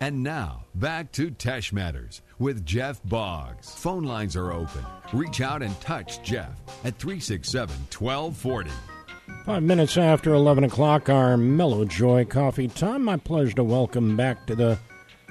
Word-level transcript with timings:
And 0.00 0.22
now, 0.22 0.64
back 0.76 1.10
to 1.12 1.30
Teche 1.30 1.72
Matters 1.72 2.22
with 2.38 2.64
Jeff 2.64 3.00
Boggs. 3.04 3.74
Phone 3.74 4.04
lines 4.04 4.36
are 4.36 4.52
open. 4.52 4.84
Reach 5.12 5.40
out 5.40 5.60
and 5.60 5.78
touch 5.80 6.22
Jeff 6.22 6.52
at 6.84 6.96
367 6.98 7.74
1240. 7.90 8.70
Five 9.44 9.62
minutes 9.62 9.96
after 9.96 10.32
11 10.34 10.64
o'clock, 10.64 11.08
our 11.08 11.36
Mellow 11.36 11.84
Joy 11.84 12.24
coffee 12.24 12.68
time. 12.68 13.02
My 13.04 13.16
pleasure 13.16 13.56
to 13.56 13.64
welcome 13.64 14.16
back 14.16 14.46
to 14.46 14.54
the 14.54 14.78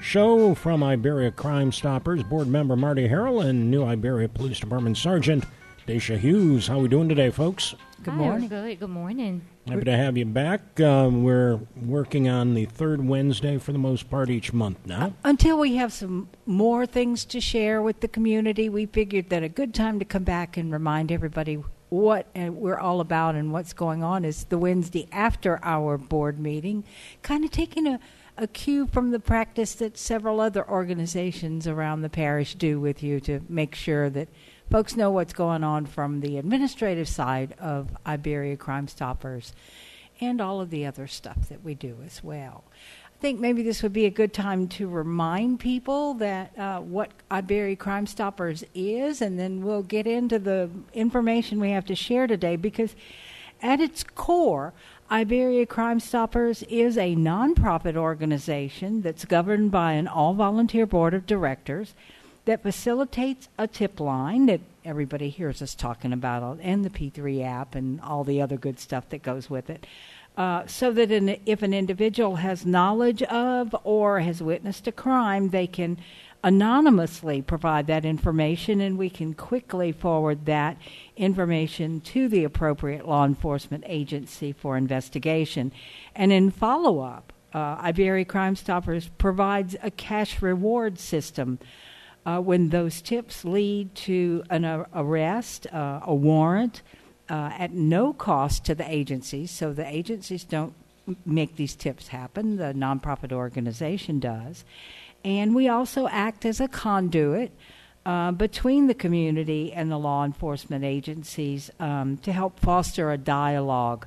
show 0.02 0.54
from 0.54 0.84
Iberia 0.84 1.32
Crime 1.32 1.72
Stoppers 1.72 2.22
board 2.24 2.48
member 2.48 2.76
Marti 2.76 3.08
Harrell 3.08 3.46
and 3.46 3.72
New 3.72 3.86
Iberia 3.86 4.28
Police 4.28 4.60
Department 4.60 4.98
Sergeant 4.98 5.46
Daesha 5.88 6.18
Hughes. 6.18 6.68
How 6.68 6.80
are 6.80 6.82
we 6.82 6.90
doing 6.90 7.08
today, 7.08 7.30
folks? 7.30 7.74
Good 8.04 8.12
Hi, 8.12 8.18
morning. 8.18 8.50
Good. 8.50 8.82
Good 8.82 8.90
morning. 8.90 9.42
Happy 9.70 9.86
to 9.86 9.96
have 9.96 10.18
you 10.18 10.26
back. 10.26 10.82
Um, 10.82 11.24
we're 11.24 11.62
working 11.78 12.28
on 12.28 12.56
the 12.56 12.66
third 12.66 13.08
Wednesday 13.08 13.58
for 13.58 13.72
the 13.72 13.80
most 13.80 14.10
part 14.10 14.30
each 14.30 14.52
month 14.52 14.86
now. 14.86 15.14
Until 15.24 15.58
we 15.58 15.78
have 15.78 15.94
some 15.94 16.28
more 16.46 16.86
things 16.86 17.24
to 17.26 17.40
share 17.40 17.82
with 17.82 18.02
the 18.02 18.10
community, 18.10 18.68
we 18.68 18.86
figured 18.86 19.30
that 19.30 19.44
a 19.44 19.50
good 19.50 19.74
time 19.74 19.98
to 20.00 20.04
come 20.04 20.26
back 20.26 20.58
and 20.58 20.74
remind 20.74 21.10
everybody 21.10 21.64
what 21.88 22.28
uh, 22.36 22.52
we're 22.52 22.78
all 22.78 23.00
about 23.00 23.36
and 23.36 23.54
what's 23.54 23.72
going 23.72 24.04
on 24.04 24.26
is 24.26 24.44
the 24.46 24.58
Wednesday 24.58 25.08
after 25.14 25.58
our 25.64 25.98
board 25.98 26.38
meeting, 26.38 26.84
kind 27.22 27.46
of 27.46 27.52
taking 27.52 27.88
a, 27.88 27.98
a 28.36 28.46
cue 28.46 28.88
from 28.88 29.12
the 29.12 29.22
practice 29.22 29.76
that 29.76 29.98
several 29.98 30.42
other 30.42 30.70
organizations 30.70 31.66
around 31.66 32.02
the 32.02 32.10
parish 32.10 32.56
do 32.56 32.78
with 32.78 33.02
you 33.02 33.22
to 33.22 33.40
make 33.48 33.74
sure 33.74 34.10
that 34.10 34.28
folks 34.70 34.96
know 34.96 35.12
what's 35.12 35.34
going 35.34 35.64
on 35.64 35.86
from 35.86 36.20
the 36.20 36.38
administrative 36.38 37.08
side 37.08 37.56
of 37.60 37.90
Iberia 38.06 38.58
Crime 38.58 38.88
Stoppers 38.88 39.54
and 40.20 40.42
all 40.42 40.62
of 40.62 40.70
the 40.70 40.86
other 40.86 41.08
stuff 41.08 41.50
that 41.50 41.64
we 41.64 41.74
do 41.76 41.98
as 42.06 42.24
well. 42.24 42.64
I 43.06 43.20
think 43.20 43.40
maybe 43.40 43.64
this 43.64 43.82
would 43.82 43.94
be 43.94 44.06
a 44.06 44.12
good 44.12 44.34
time 44.34 44.68
to 44.70 44.88
remind 44.88 45.60
people 45.60 46.16
that 46.16 46.58
uh, 46.58 46.80
what 46.82 47.12
Iberia 47.32 47.76
Crime 47.76 48.06
Stoppers 48.06 48.64
is, 48.76 49.22
and 49.22 49.40
then 49.40 49.64
we'll 49.64 49.84
get 49.84 50.06
into 50.06 50.38
the 50.38 50.70
information 50.94 51.60
we 51.60 51.72
have 51.72 51.86
to 51.86 51.96
share 51.96 52.28
today 52.28 52.56
because 52.56 52.96
at 53.62 53.80
its 53.80 54.04
core, 54.04 54.74
Iberia 55.10 55.66
Crime 55.66 56.00
Stoppers 56.00 56.62
is 56.64 56.98
a 56.98 57.16
nonprofit 57.16 57.96
organization 57.96 59.02
that's 59.02 59.26
governed 59.26 59.72
by 59.72 59.94
an 59.94 60.08
all 60.08 60.34
volunteer 60.34 60.86
board 60.86 61.14
of 61.14 61.26
directors 61.26 61.96
that 62.48 62.64
facilitates 62.64 63.50
a 63.58 63.68
tip 63.68 64.00
line 64.00 64.46
that 64.46 64.62
everybody 64.86 65.30
hears 65.30 65.62
us 65.62 65.76
talking 65.76 66.14
about, 66.14 66.58
and 66.62 66.84
the 66.84 66.90
P3 66.90 67.44
app 67.46 67.76
and 67.76 68.00
all 68.00 68.24
the 68.24 68.42
other 68.42 68.56
good 68.56 68.80
stuff 68.80 69.10
that 69.10 69.22
goes 69.22 69.50
with 69.50 69.70
it. 69.70 69.86
Uh, 70.38 70.66
so 70.66 70.92
that 70.94 71.12
an, 71.12 71.36
if 71.46 71.62
an 71.62 71.74
individual 71.74 72.38
has 72.38 72.66
knowledge 72.66 73.22
of 73.24 73.76
or 73.84 74.22
has 74.22 74.42
witnessed 74.42 74.88
a 74.88 74.92
crime, 74.94 75.50
they 75.50 75.68
can 75.68 75.98
anonymously 76.44 77.42
provide 77.42 77.88
that 77.88 78.06
information 78.06 78.80
and 78.80 78.98
we 78.98 79.10
can 79.10 79.34
quickly 79.34 79.92
forward 79.92 80.46
that 80.46 80.78
information 81.18 82.00
to 82.00 82.30
the 82.30 82.46
appropriate 82.46 83.06
law 83.06 83.26
enforcement 83.26 83.84
agency 83.88 84.54
for 84.54 84.78
investigation. 84.78 85.72
And 86.16 86.32
in 86.32 86.52
follow 86.52 87.00
up, 87.02 87.34
uh, 87.54 87.78
Iberia 87.82 88.24
Crime 88.24 88.56
Stoppers 88.56 89.10
provides 89.18 89.76
a 89.82 89.92
cash 89.92 90.42
reward 90.42 91.00
system 91.00 91.60
uh, 92.28 92.42
when 92.42 92.70
those 92.70 93.02
tips 93.02 93.46
lead 93.46 93.96
to 93.96 94.44
an 94.50 94.66
arrest, 94.94 95.66
uh, 95.74 96.02
a 96.04 96.14
warrant, 96.14 96.82
uh, 97.30 97.52
at 97.58 97.72
no 97.72 98.12
cost 98.12 98.66
to 98.66 98.76
the 98.76 98.90
agencies. 98.90 99.50
So 99.50 99.72
the 99.72 99.88
agencies 99.88 100.44
don't 100.44 100.74
make 101.26 101.56
these 101.56 101.74
tips 101.74 102.10
happen, 102.10 102.58
the 102.58 102.74
nonprofit 102.74 103.32
organization 103.32 104.20
does. 104.20 104.66
And 105.24 105.56
we 105.56 105.70
also 105.70 106.10
act 106.10 106.46
as 106.46 106.60
a 106.60 106.68
conduit 106.68 107.54
uh, 108.06 108.34
between 108.34 108.88
the 108.88 108.94
community 108.94 109.72
and 109.72 109.90
the 109.90 109.98
law 109.98 110.26
enforcement 110.26 110.84
agencies 110.84 111.72
um, 111.80 112.18
to 112.18 112.34
help 112.34 112.60
foster 112.60 113.10
a 113.10 113.18
dialogue 113.18 114.06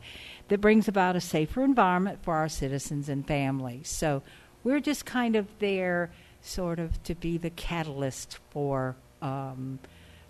that 0.48 0.60
brings 0.60 0.88
about 0.88 1.16
a 1.16 1.20
safer 1.22 1.64
environment 1.64 2.18
for 2.22 2.34
our 2.34 2.50
citizens 2.50 3.08
and 3.08 3.26
families. 3.26 3.88
So 3.88 4.22
we're 4.62 4.80
just 4.80 5.06
kind 5.06 5.36
of 5.36 5.46
there 5.58 6.10
sort 6.42 6.78
of 6.78 7.02
to 7.04 7.14
be 7.14 7.38
the 7.38 7.50
catalyst 7.50 8.38
for 8.50 8.96
um, 9.22 9.78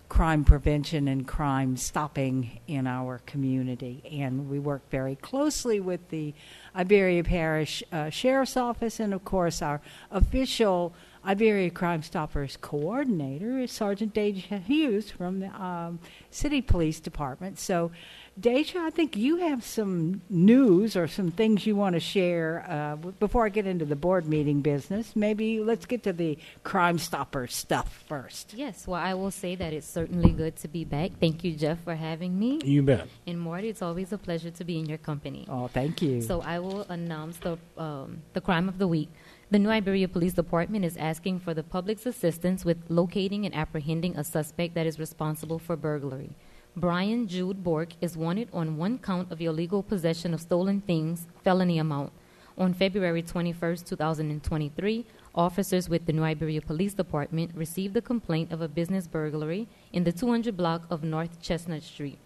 crime 0.09 0.43
prevention 0.43 1.07
and 1.07 1.25
crime 1.25 1.77
stopping 1.77 2.59
in 2.67 2.85
our 2.85 3.19
community. 3.25 4.03
And 4.11 4.49
we 4.49 4.59
work 4.59 4.81
very 4.89 5.15
closely 5.15 5.79
with 5.79 6.09
the 6.09 6.33
Iberia 6.75 7.23
Parish 7.23 7.81
uh, 7.93 8.09
Sheriff's 8.09 8.57
Office 8.57 8.99
and, 8.99 9.13
of 9.13 9.23
course, 9.23 9.61
our 9.61 9.79
official 10.11 10.93
Iberia 11.25 11.69
Crime 11.69 12.01
Stoppers 12.01 12.57
coordinator 12.57 13.59
is 13.59 13.71
Sergeant 13.71 14.13
Daesha 14.13 14.61
Hughes 14.63 15.11
from 15.11 15.39
the 15.39 15.47
um, 15.47 15.99
City 16.29 16.61
Police 16.61 16.99
Department. 16.99 17.59
So, 17.59 17.91
Daesha, 18.39 18.77
I 18.77 18.89
think 18.89 19.17
you 19.17 19.37
have 19.37 19.63
some 19.63 20.21
news 20.29 20.95
or 20.95 21.07
some 21.07 21.31
things 21.31 21.67
you 21.67 21.75
want 21.75 21.93
to 21.93 21.99
share 21.99 22.65
uh, 22.67 22.95
before 22.95 23.45
I 23.45 23.49
get 23.49 23.67
into 23.67 23.83
the 23.83 23.95
board 23.95 24.25
meeting 24.25 24.61
business. 24.61 25.15
Maybe 25.15 25.59
let's 25.59 25.85
get 25.85 26.03
to 26.03 26.13
the 26.13 26.37
Crime 26.63 26.97
Stoppers 26.97 27.53
stuff 27.53 28.03
first. 28.07 28.53
Yes. 28.53 28.87
Well, 28.87 29.01
I 29.01 29.13
will 29.15 29.31
say 29.31 29.55
that 29.55 29.73
it's 29.73 29.87
certainly 29.87 30.31
good 30.31 30.55
to 30.57 30.69
be 30.69 30.85
back. 30.85 31.11
Thank 31.19 31.43
you, 31.43 31.53
Jeff, 31.53 31.83
for 31.83 31.95
having 31.95 32.39
me. 32.39 32.59
You 32.63 32.83
bet. 32.83 33.07
And 33.27 33.39
Marti, 33.39 33.67
it's 33.67 33.81
always 33.81 34.13
a 34.13 34.17
pleasure 34.17 34.51
to 34.51 34.63
be 34.63 34.79
in 34.79 34.85
your 34.85 34.97
company. 34.97 35.45
Oh, 35.49 35.67
thank 35.67 36.01
you. 36.01 36.21
So 36.21 36.41
I 36.41 36.59
will 36.59 36.83
announce 36.83 37.37
the 37.37 37.57
um, 37.77 38.21
the 38.33 38.41
crime 38.41 38.69
of 38.69 38.77
the 38.77 38.87
week. 38.87 39.09
The 39.51 39.59
New 39.59 39.69
Iberia 39.69 40.07
Police 40.07 40.33
Department 40.33 40.85
is 40.85 40.95
asking 40.95 41.41
for 41.41 41.53
the 41.53 41.63
public's 41.63 42.05
assistance 42.05 42.63
with 42.63 42.77
locating 42.87 43.45
and 43.45 43.53
apprehending 43.53 44.15
a 44.15 44.23
suspect 44.23 44.75
that 44.75 44.87
is 44.87 44.97
responsible 44.97 45.59
for 45.59 45.75
burglary. 45.75 46.37
Brian 46.77 47.27
Jude 47.27 47.65
Bork 47.65 47.89
is 47.99 48.15
wanted 48.15 48.47
on 48.53 48.77
one 48.77 48.97
count 48.97 49.29
of 49.29 49.41
illegal 49.41 49.83
possession 49.83 50.33
of 50.33 50.39
stolen 50.39 50.79
things, 50.79 51.27
felony 51.43 51.77
amount. 51.77 52.13
On 52.57 52.73
February 52.73 53.21
21, 53.21 53.75
2023, 53.75 55.05
officers 55.35 55.89
with 55.89 56.05
the 56.05 56.13
New 56.13 56.23
Iberia 56.23 56.61
Police 56.61 56.93
Department 56.93 57.51
received 57.55 57.97
a 57.97 58.01
complaint 58.01 58.53
of 58.53 58.61
a 58.61 58.69
business 58.69 59.05
burglary 59.05 59.67
in 59.91 60.05
the 60.05 60.13
200 60.13 60.55
block 60.55 60.83
of 60.89 61.03
North 61.03 61.41
Chestnut 61.41 61.83
Street. 61.83 62.19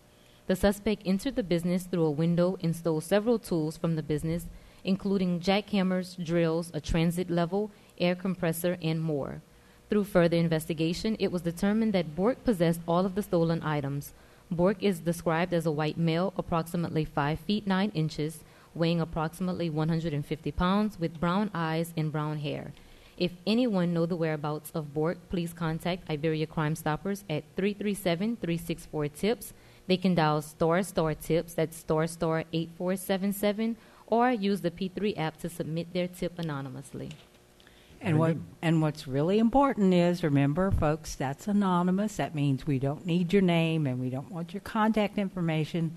The 0.45 0.55
suspect 0.55 1.01
entered 1.05 1.37
the 1.37 1.43
business 1.43 1.85
through 1.85 2.05
a 2.05 2.11
window 2.11 2.59
and 2.61 2.75
stole 2.75 3.01
several 3.01 3.39
tools 3.39 3.77
from 3.77 3.95
the 3.95 4.03
business, 4.03 4.45
including 4.83 5.39
jackhammers, 5.39 6.23
drills, 6.23 6.69
a 6.71 6.79
transit 6.79 7.31
level, 7.31 7.71
air 7.97 8.13
compressor, 8.13 8.77
and 8.79 9.01
more. 9.01 9.41
Through 9.89 10.03
further 10.03 10.37
investigation, 10.37 11.15
it 11.19 11.31
was 11.31 11.41
determined 11.41 11.93
that 11.93 12.15
Bork 12.15 12.43
possessed 12.43 12.81
all 12.87 13.07
of 13.07 13.15
the 13.15 13.23
stolen 13.23 13.63
items. 13.63 14.13
Bork 14.51 14.83
is 14.83 14.99
described 14.99 15.53
as 15.53 15.65
a 15.65 15.71
white 15.71 15.97
male, 15.97 16.33
approximately 16.37 17.03
5 17.03 17.39
feet 17.39 17.65
9 17.65 17.91
inches, 17.93 18.43
weighing 18.73 19.01
approximately 19.01 19.69
150 19.69 20.51
pounds, 20.51 20.99
with 20.99 21.19
brown 21.19 21.49
eyes 21.53 21.93
and 21.97 22.11
brown 22.11 22.37
hair. 22.39 22.73
If 23.17 23.31
anyone 23.47 23.93
know 23.93 24.05
the 24.05 24.15
whereabouts 24.15 24.71
of 24.75 24.93
Bork, 24.93 25.17
please 25.29 25.53
contact 25.53 26.09
Iberia 26.09 26.45
Crime 26.45 26.75
Stoppers 26.75 27.23
at 27.29 27.43
337-364-TIPS. 27.55 29.53
They 29.87 29.97
can 29.97 30.15
dial 30.15 30.41
star 30.41 30.83
star 30.83 31.13
tips, 31.13 31.53
that's 31.53 31.77
star 31.77 32.07
star 32.07 32.43
8477, 32.51 33.77
or 34.07 34.31
use 34.31 34.61
the 34.61 34.71
P3 34.71 35.17
app 35.17 35.37
to 35.37 35.49
submit 35.49 35.93
their 35.93 36.07
tip 36.07 36.37
anonymously. 36.37 37.11
And 38.05 38.19
what 38.19 38.37
and 38.61 38.83
what's 38.83 39.07
really 39.07 39.39
important 39.39 39.91
is 39.93 40.23
remember, 40.23 40.69
folks, 40.69 41.15
that's 41.15 41.47
anonymous. 41.47 42.17
That 42.17 42.35
means 42.35 42.67
we 42.67 42.77
don't 42.77 43.03
need 43.05 43.33
your 43.33 43.41
name 43.41 43.87
and 43.87 43.99
we 43.99 44.11
don't 44.11 44.31
want 44.31 44.53
your 44.53 44.61
contact 44.61 45.17
information. 45.17 45.95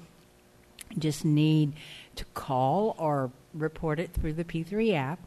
Just 0.98 1.26
need 1.26 1.74
to 2.16 2.24
call 2.32 2.96
or 2.98 3.30
report 3.52 4.00
it 4.00 4.14
through 4.14 4.32
the 4.32 4.44
P3 4.44 4.94
app. 4.94 5.20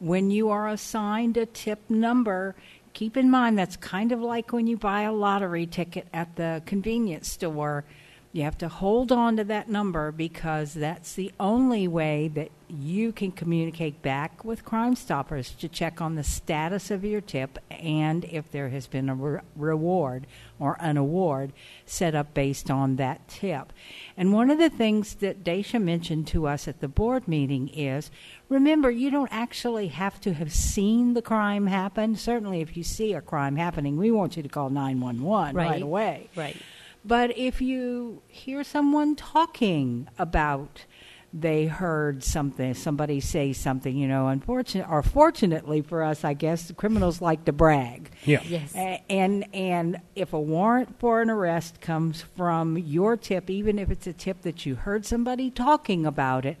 When 0.00 0.30
you 0.30 0.50
are 0.50 0.68
assigned 0.68 1.38
a 1.38 1.46
tip 1.46 1.80
number, 1.88 2.54
keep 2.92 3.16
in 3.16 3.30
mind 3.30 3.58
that's 3.58 3.76
kind 3.76 4.12
of 4.12 4.20
like 4.20 4.52
when 4.52 4.66
you 4.66 4.76
buy 4.76 5.02
a 5.02 5.12
lottery 5.12 5.66
ticket 5.66 6.08
at 6.12 6.36
the 6.36 6.62
convenience 6.66 7.28
store. 7.30 7.84
You 8.32 8.42
have 8.42 8.58
to 8.58 8.68
hold 8.68 9.10
on 9.10 9.38
to 9.38 9.44
that 9.44 9.70
number 9.70 10.12
because 10.12 10.74
that's 10.74 11.14
the 11.14 11.32
only 11.40 11.88
way 11.88 12.28
that 12.34 12.50
you 12.68 13.12
can 13.12 13.32
communicate 13.32 14.02
back 14.02 14.44
with 14.44 14.64
Crime 14.64 14.94
Stoppers 14.94 15.50
to 15.52 15.68
check 15.68 16.00
on 16.00 16.14
the 16.14 16.22
status 16.22 16.90
of 16.90 17.04
your 17.04 17.20
tip 17.20 17.58
and 17.70 18.24
if 18.26 18.50
there 18.50 18.68
has 18.68 18.86
been 18.86 19.08
a 19.08 19.14
re- 19.14 19.40
reward 19.56 20.26
or 20.58 20.76
an 20.80 20.96
award 20.96 21.52
set 21.86 22.14
up 22.14 22.34
based 22.34 22.70
on 22.70 22.96
that 22.96 23.26
tip. 23.28 23.72
And 24.16 24.32
one 24.32 24.50
of 24.50 24.58
the 24.58 24.68
things 24.70 25.14
that 25.16 25.44
Daesha 25.44 25.80
mentioned 25.82 26.26
to 26.28 26.46
us 26.46 26.68
at 26.68 26.80
the 26.80 26.88
board 26.88 27.26
meeting 27.28 27.68
is 27.68 28.10
remember, 28.48 28.90
you 28.90 29.10
don't 29.10 29.32
actually 29.32 29.88
have 29.88 30.20
to 30.22 30.34
have 30.34 30.52
seen 30.52 31.14
the 31.14 31.22
crime 31.22 31.66
happen. 31.68 32.16
Certainly, 32.16 32.60
if 32.60 32.76
you 32.76 32.82
see 32.84 33.12
a 33.14 33.20
crime 33.20 33.56
happening, 33.56 33.96
we 33.96 34.10
want 34.10 34.36
you 34.36 34.42
to 34.42 34.48
call 34.48 34.70
911 34.70 35.54
right, 35.54 35.70
Right. 35.70 35.82
away. 35.82 36.28
Right. 36.36 36.56
But 37.04 37.38
if 37.38 37.60
you 37.62 38.22
hear 38.26 38.64
someone 38.64 39.14
talking 39.16 40.08
about 40.18 40.84
they 41.32 41.66
heard 41.66 42.24
something, 42.24 42.72
somebody 42.72 43.20
say 43.20 43.52
something, 43.52 43.94
you 43.96 44.08
know, 44.08 44.28
unfortunate 44.28 44.88
or 44.88 45.02
fortunately 45.02 45.82
for 45.82 46.02
us, 46.02 46.24
I 46.24 46.32
guess, 46.32 46.72
criminals 46.76 47.20
like 47.20 47.44
to 47.44 47.52
brag. 47.52 48.10
Yeah. 48.24 48.42
Yes. 48.46 48.74
A- 48.74 49.02
And 49.10 49.46
and 49.54 50.00
if 50.16 50.32
a 50.32 50.40
warrant 50.40 50.98
for 50.98 51.20
an 51.20 51.28
arrest 51.28 51.80
comes 51.82 52.22
from 52.22 52.78
your 52.78 53.16
tip, 53.16 53.50
even 53.50 53.78
if 53.78 53.90
it's 53.90 54.06
a 54.06 54.12
tip 54.14 54.40
that 54.42 54.64
you 54.64 54.74
heard 54.74 55.04
somebody 55.04 55.50
talking 55.50 56.06
about 56.06 56.46
it, 56.46 56.56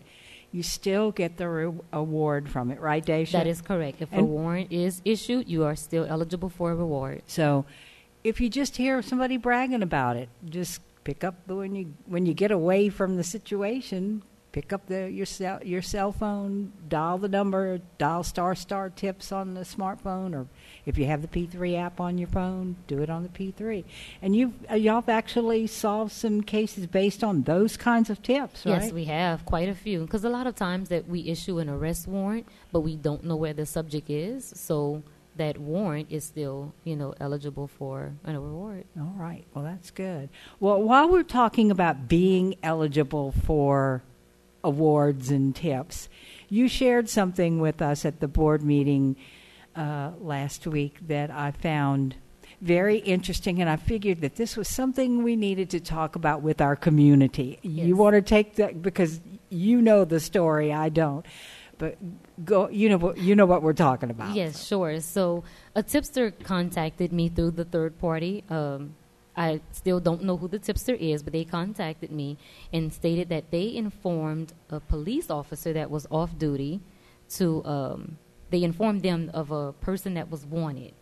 you 0.52 0.62
still 0.62 1.12
get 1.12 1.36
the 1.38 1.48
re- 1.48 1.80
award 1.92 2.48
from 2.48 2.70
it, 2.70 2.78
right, 2.80 3.04
Daesha? 3.04 3.32
That 3.32 3.46
is 3.46 3.60
correct. 3.62 4.00
If 4.02 4.12
a 4.12 4.22
warrant 4.24 4.70
is 4.72 5.00
issued, 5.04 5.48
you 5.48 5.64
are 5.64 5.76
still 5.76 6.04
eligible 6.08 6.48
for 6.50 6.72
a 6.72 6.74
reward. 6.74 7.22
So, 7.26 7.64
if 8.24 8.40
you 8.40 8.48
just 8.50 8.76
hear 8.76 9.00
somebody 9.02 9.36
bragging 9.38 9.82
about 9.82 10.16
it, 10.16 10.28
just 10.44 10.80
pick 11.04 11.22
up 11.24 11.34
the, 11.46 11.54
when 11.56 11.74
you 11.74 11.94
when 12.06 12.26
you 12.26 12.34
get 12.34 12.50
away 12.50 12.88
from 12.90 13.16
the 13.16 13.24
situation, 13.24 14.22
pick 14.52 14.72
up 14.72 14.86
the 14.86 15.10
your 15.10 15.26
cell 15.26 15.60
your 15.62 15.82
cell 15.82 16.12
phone, 16.12 16.72
dial 16.88 17.18
the 17.18 17.28
number, 17.28 17.80
dial 17.98 18.22
star 18.22 18.54
star 18.54 18.90
tips 18.90 19.32
on 19.32 19.54
the 19.54 19.60
smartphone, 19.60 20.34
or 20.34 20.46
if 20.86 20.98
you 20.98 21.06
have 21.06 21.22
the 21.22 21.28
P3 21.28 21.78
app 21.78 22.00
on 22.00 22.18
your 22.18 22.28
phone, 22.28 22.76
do 22.86 23.02
it 23.02 23.10
on 23.10 23.22
the 23.22 23.28
P3. 23.28 23.84
And 24.22 24.34
you've 24.34 24.52
uh, 24.70 24.74
y'all 24.74 24.96
have 24.96 25.08
actually 25.08 25.66
solved 25.66 26.12
some 26.12 26.42
cases 26.42 26.86
based 26.86 27.22
on 27.22 27.42
those 27.42 27.76
kinds 27.76 28.10
of 28.10 28.22
tips, 28.22 28.64
right? 28.64 28.82
Yes, 28.82 28.92
we 28.92 29.04
have 29.04 29.44
quite 29.44 29.68
a 29.68 29.74
few. 29.74 30.00
Because 30.00 30.24
a 30.24 30.30
lot 30.30 30.46
of 30.46 30.54
times 30.54 30.88
that 30.88 31.08
we 31.08 31.28
issue 31.28 31.58
an 31.58 31.68
arrest 31.68 32.08
warrant, 32.08 32.46
but 32.72 32.80
we 32.80 32.96
don't 32.96 33.24
know 33.24 33.36
where 33.36 33.52
the 33.52 33.66
subject 33.66 34.10
is, 34.10 34.52
so 34.56 35.02
that 35.36 35.56
warrant 35.58 36.08
is 36.10 36.24
still, 36.24 36.74
you 36.84 36.96
know, 36.96 37.14
eligible 37.20 37.66
for 37.66 38.12
an 38.24 38.34
award. 38.34 38.84
All 38.98 39.14
right. 39.16 39.44
Well, 39.54 39.64
that's 39.64 39.90
good. 39.90 40.28
Well, 40.60 40.82
while 40.82 41.08
we're 41.08 41.22
talking 41.22 41.70
about 41.70 42.08
being 42.08 42.56
eligible 42.62 43.32
for 43.32 44.02
awards 44.64 45.30
and 45.30 45.54
tips, 45.54 46.08
you 46.48 46.68
shared 46.68 47.08
something 47.08 47.60
with 47.60 47.82
us 47.82 48.04
at 48.04 48.20
the 48.20 48.28
board 48.28 48.62
meeting 48.62 49.16
uh, 49.76 50.12
last 50.18 50.66
week 50.66 50.98
that 51.06 51.30
I 51.30 51.50
found 51.52 52.16
very 52.60 52.98
interesting, 52.98 53.60
and 53.60 53.70
I 53.70 53.76
figured 53.76 54.20
that 54.22 54.36
this 54.36 54.56
was 54.56 54.68
something 54.68 55.22
we 55.22 55.36
needed 55.36 55.70
to 55.70 55.80
talk 55.80 56.16
about 56.16 56.42
with 56.42 56.60
our 56.60 56.74
community. 56.74 57.58
Yes. 57.62 57.86
You 57.86 57.96
want 57.96 58.14
to 58.14 58.22
take 58.22 58.56
that 58.56 58.82
because 58.82 59.20
you 59.48 59.80
know 59.80 60.04
the 60.04 60.18
story, 60.18 60.72
I 60.72 60.88
don't. 60.88 61.24
But 61.78 61.96
go, 62.44 62.68
you 62.68 62.88
know 62.88 62.96
what 62.96 63.18
you 63.18 63.36
know 63.36 63.46
what 63.46 63.62
we're 63.62 63.72
talking 63.72 64.10
about. 64.10 64.34
Yes, 64.34 64.66
sure. 64.66 64.98
So 65.00 65.44
a 65.76 65.82
tipster 65.84 66.32
contacted 66.32 67.12
me 67.12 67.28
through 67.28 67.52
the 67.52 67.64
third 67.64 68.00
party. 68.00 68.42
Um, 68.50 68.96
I 69.46 69.60
still 69.72 70.00
don't 70.00 70.22
know 70.24 70.36
who 70.36 70.48
the 70.48 70.58
tipster 70.58 70.94
is, 70.94 71.22
but 71.22 71.32
they 71.32 71.44
contacted 71.44 72.10
me 72.10 72.36
and 72.72 72.92
stated 72.92 73.28
that 73.28 73.44
they 73.50 73.66
informed 73.84 74.52
a 74.68 74.80
police 74.80 75.30
officer 75.30 75.72
that 75.72 75.88
was 75.90 76.06
off 76.10 76.36
duty 76.38 76.80
to. 77.36 77.64
Um, 77.64 78.18
they 78.50 78.62
informed 78.64 79.02
them 79.02 79.30
of 79.34 79.50
a 79.50 79.72
person 79.74 80.14
that 80.14 80.30
was 80.30 80.44
wanted, 80.46 80.94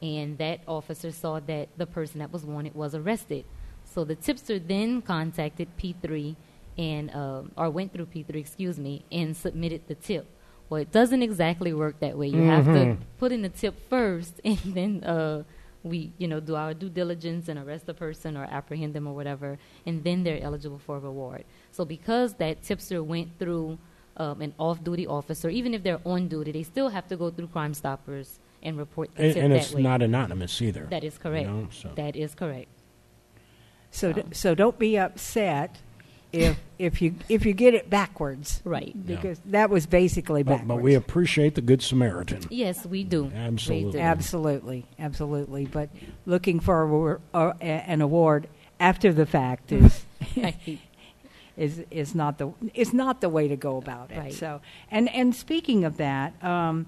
and 0.00 0.38
that 0.38 0.60
officer 0.68 1.10
saw 1.10 1.40
that 1.40 1.68
the 1.76 1.86
person 1.86 2.18
that 2.20 2.30
was 2.32 2.44
wanted 2.44 2.74
was 2.74 2.94
arrested. 2.94 3.44
So 3.84 4.04
the 4.04 4.14
tipster 4.14 4.58
then 4.58 5.02
contacted 5.02 5.68
P3 5.78 6.36
and 6.78 7.10
um, 7.14 7.50
or 7.56 7.68
went 7.70 7.92
through 7.92 8.06
P3, 8.06 8.36
excuse 8.36 8.78
me, 8.78 9.04
and 9.10 9.36
submitted 9.36 9.82
the 9.88 9.94
tip. 9.96 10.26
Well, 10.70 10.80
it 10.80 10.92
doesn't 10.92 11.22
exactly 11.22 11.72
work 11.74 11.98
that 12.00 12.16
way. 12.16 12.28
You 12.28 12.42
have 12.42 12.64
to 12.66 12.70
Mhm. 12.70 12.96
put 13.18 13.32
in 13.32 13.42
the 13.42 13.48
tip 13.50 13.74
first, 13.90 14.40
and 14.44 14.58
then 14.78 15.04
uh, 15.04 15.42
we, 15.84 16.12
you 16.18 16.28
know, 16.28 16.38
do 16.40 16.54
our 16.54 16.74
due 16.74 16.88
diligence 16.88 17.48
and 17.48 17.58
arrest 17.58 17.86
the 17.86 17.94
person 17.94 18.36
or 18.36 18.44
apprehend 18.44 18.94
them 18.94 19.06
or 19.06 19.14
whatever, 19.14 19.58
and 19.86 20.04
then 20.04 20.22
they're 20.22 20.42
eligible 20.42 20.78
for 20.78 20.96
a 20.96 21.00
reward. 21.00 21.44
So 21.72 21.84
because 21.84 22.34
that 22.34 22.62
tipster 22.62 23.02
went 23.02 23.38
through 23.38 23.78
um, 24.16 24.40
an 24.42 24.54
off-duty 24.58 25.06
officer, 25.06 25.48
even 25.48 25.74
if 25.74 25.82
they're 25.82 26.00
on 26.04 26.28
duty, 26.28 26.52
they 26.52 26.62
still 26.62 26.90
have 26.90 27.08
to 27.08 27.16
go 27.16 27.30
through 27.30 27.48
Crime 27.48 27.74
Stoppers 27.74 28.38
and 28.62 28.78
report 28.78 29.12
the 29.16 29.22
And, 29.24 29.34
tip 29.34 29.42
and 29.42 29.52
that 29.52 29.56
it's 29.62 29.72
way. 29.74 29.82
not 29.82 30.02
anonymous 30.02 30.60
either. 30.62 30.86
that 30.90 31.02
is 31.02 31.18
correct. 31.18 31.48
You 31.48 31.52
know, 31.54 31.68
so. 31.72 31.90
That 31.96 32.14
is 32.14 32.34
correct. 32.34 32.68
So, 33.90 34.12
d- 34.12 34.22
so 34.32 34.54
don't 34.54 34.78
be 34.78 34.96
upset 34.98 35.78
if 36.32 36.58
if 36.78 37.02
you 37.02 37.14
if 37.28 37.44
you 37.46 37.52
get 37.52 37.74
it 37.74 37.90
backwards, 37.90 38.60
Right. 38.64 38.94
because 39.06 39.40
that 39.46 39.68
was 39.70 39.86
basically 39.86 40.42
But, 40.42 40.52
backwards. 40.52 40.68
but 40.68 40.76
we 40.82 40.94
appreciate 40.94 41.54
the 41.54 41.60
Good 41.60 41.82
Samaritan. 41.82 42.42
Yes, 42.50 42.86
we 42.86 43.04
do. 43.04 43.24
We 43.24 43.34
Absolutely. 43.34 43.92
do. 43.92 43.98
absolutely, 43.98 44.86
absolutely. 44.98 45.66
But 45.66 45.90
looking 46.26 46.58
for 46.60 47.20
a, 47.34 47.36
uh, 47.36 47.52
a- 47.60 47.64
an 47.64 48.00
award 48.00 48.48
after 48.80 49.12
the 49.12 49.26
fact 49.26 49.72
is 49.72 50.04
Right. 50.36 50.56
is 51.56 51.82
is 51.90 52.14
not 52.14 52.38
the 52.38 52.52
is 52.74 52.92
not 52.94 53.20
the 53.20 53.28
way 53.28 53.46
to 53.48 53.56
go 53.56 53.76
about 53.76 54.10
it. 54.10 54.18
Right. 54.18 54.32
So, 54.32 54.60
and 54.90 55.08
and 55.14 55.34
speaking 55.34 55.84
of 55.84 55.96
that. 55.98 56.42
Um, 56.44 56.86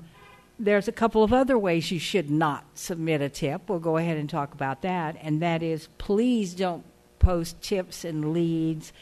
there's 0.56 0.86
a 0.86 0.92
couple 0.92 1.24
of 1.24 1.32
other 1.32 1.58
ways 1.58 1.90
you 1.90 1.98
should 1.98 2.30
not 2.30 2.64
submit 2.74 3.20
a 3.20 3.28
tip. 3.28 3.62
We'll 3.68 3.80
go 3.80 3.96
ahead 3.96 4.16
and 4.16 4.30
talk 4.30 4.54
about 4.54 4.82
that. 4.82 5.16
And 5.20 5.42
that 5.42 5.64
is 5.64 5.88
please 5.98 6.54
don't 6.54 6.84
post 7.18 7.60
tips 7.60 8.04
and 8.04 8.32
leads 8.32 8.92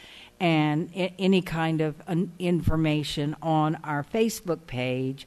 and 0.43 0.89
any 0.93 1.41
kind 1.41 1.79
of 1.79 1.95
information 2.37 3.33
on 3.41 3.77
our 3.81 4.03
Facebook 4.03 4.67
page 4.67 5.25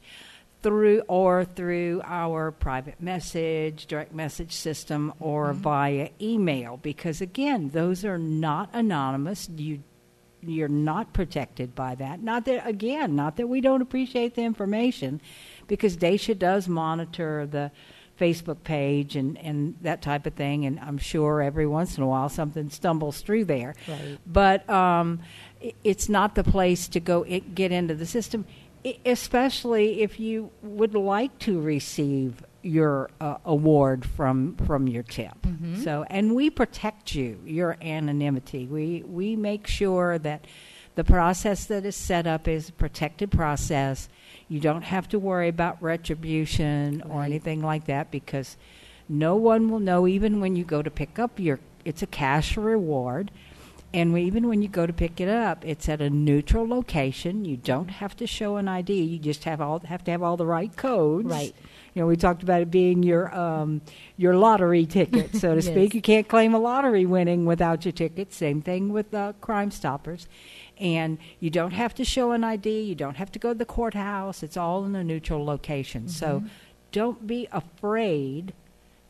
through 0.61 1.01
or 1.07 1.43
through 1.43 2.03
our 2.03 2.51
private 2.51 3.01
message, 3.01 3.87
direct 3.87 4.13
message 4.13 4.51
system, 4.51 5.11
or 5.19 5.47
mm-hmm. 5.47 5.61
via 5.61 6.09
email. 6.21 6.77
Because 6.77 7.19
again, 7.19 7.69
those 7.69 8.05
are 8.05 8.19
not 8.19 8.69
anonymous. 8.73 9.49
You 9.49 9.81
you're 10.43 10.67
not 10.67 11.13
protected 11.13 11.73
by 11.73 11.95
that. 11.95 12.21
Not 12.21 12.45
that 12.45 12.67
again, 12.67 13.15
not 13.15 13.37
that 13.37 13.47
we 13.47 13.59
don't 13.59 13.81
appreciate 13.81 14.35
the 14.35 14.43
information, 14.43 15.19
because 15.65 15.97
Daesha 15.97 16.37
does 16.37 16.67
monitor 16.67 17.47
the 17.47 17.71
Facebook 18.19 18.63
page 18.63 19.15
and, 19.15 19.37
and 19.37 19.75
that 19.81 20.01
type 20.01 20.25
of 20.25 20.33
thing, 20.33 20.65
and 20.65 20.79
I'm 20.79 20.97
sure 20.97 21.41
every 21.41 21.67
once 21.67 21.97
in 21.97 22.03
a 22.03 22.07
while 22.07 22.29
something 22.29 22.69
stumbles 22.69 23.21
through 23.21 23.45
there. 23.45 23.75
Right. 23.87 24.17
But 24.25 24.69
um, 24.69 25.19
it's 25.83 26.09
not 26.09 26.35
the 26.35 26.43
place 26.43 26.87
to 26.89 26.99
go 26.99 27.23
get 27.23 27.71
into 27.71 27.95
the 27.95 28.05
system, 28.05 28.45
especially 29.05 30.01
if 30.01 30.19
you 30.19 30.51
would 30.61 30.95
like 30.95 31.37
to 31.39 31.59
receive 31.59 32.43
your 32.63 33.09
uh, 33.21 33.37
award 33.45 34.05
from 34.05 34.55
from 34.65 34.87
your 34.87 35.03
tip. 35.03 35.37
So, 35.83 36.05
and 36.09 36.35
we 36.35 36.49
protect 36.49 37.15
you, 37.15 37.39
your 37.45 37.77
anonymity. 37.81 38.65
We 38.65 39.03
we 39.07 39.35
make 39.35 39.67
sure 39.67 40.17
that 40.19 40.45
the 40.97 41.03
process 41.03 41.65
that 41.65 41.85
is 41.85 41.95
set 41.95 42.25
up 42.25 42.47
is 42.47 42.69
a 42.69 42.73
protected 42.73 43.29
process. 43.29 44.09
You 44.49 44.59
don't 44.59 44.81
have 44.81 45.07
to 45.09 45.19
worry 45.19 45.47
about 45.47 45.79
retribution 45.79 47.03
or 47.07 47.21
anything 47.21 47.61
like 47.61 47.85
that 47.85 48.09
because 48.09 48.57
no 49.07 49.35
one 49.35 49.69
will 49.69 49.79
know 49.79 50.07
even 50.07 50.41
when 50.41 50.55
you 50.55 50.63
go 50.63 50.81
to 50.81 50.89
pick 50.89 51.19
up 51.19 51.39
your 51.39 51.59
it's 51.85 52.01
a 52.01 52.07
cash 52.07 52.57
reward. 52.57 53.29
And 53.93 54.17
even 54.17 54.47
when 54.49 54.61
you 54.63 54.67
go 54.67 54.87
to 54.87 54.91
pick 54.91 55.21
it 55.21 55.29
up 55.29 55.63
it's 55.63 55.87
at 55.87 56.01
a 56.01 56.09
neutral 56.09 56.67
location. 56.67 57.45
You 57.45 57.57
don't 57.57 57.89
have 57.89 58.15
to 58.17 58.25
show 58.25 58.55
an 58.57 58.67
id 58.67 58.91
you 58.91 59.19
just 59.19 59.43
have 59.43 59.61
all 59.61 59.77
have 59.81 60.03
to 60.05 60.11
have 60.11 60.23
all 60.23 60.35
the 60.35 60.47
right 60.47 60.75
codes. 60.75 61.27
Right. 61.27 61.53
you 61.93 62.01
know 62.01 62.07
we 62.07 62.15
talked 62.15 62.41
about 62.41 62.61
it 62.63 62.71
being 62.71 63.03
your 63.03 63.33
um, 63.37 63.81
your 64.17 64.35
lottery 64.35 64.87
ticket 64.87 65.35
so 65.35 65.49
to 65.49 65.55
Yes. 65.61 65.65
speak. 65.67 65.93
You 65.93 66.01
can't 66.01 66.27
claim 66.27 66.55
a 66.55 66.59
lottery 66.59 67.05
winning 67.05 67.45
without 67.45 67.85
your 67.85 67.91
ticket. 67.91 68.33
Same 68.33 68.63
thing 68.63 68.91
with 68.91 69.13
uh, 69.13 69.33
crime 69.41 69.69
stoppers 69.69 70.27
and 70.79 71.17
you 71.39 71.49
don't 71.49 71.71
have 71.71 71.93
to 71.93 72.03
show 72.05 72.31
an 72.31 72.43
id 72.43 72.69
you 72.69 72.95
don't 72.95 73.17
have 73.17 73.31
to 73.31 73.39
go 73.39 73.53
to 73.53 73.57
the 73.57 73.65
courthouse 73.65 74.43
it's 74.43 74.57
all 74.57 74.85
in 74.85 74.95
a 74.95 75.03
neutral 75.03 75.43
location 75.43 76.07
so 76.07 76.43
don't 76.91 77.27
be 77.27 77.47
afraid 77.51 78.53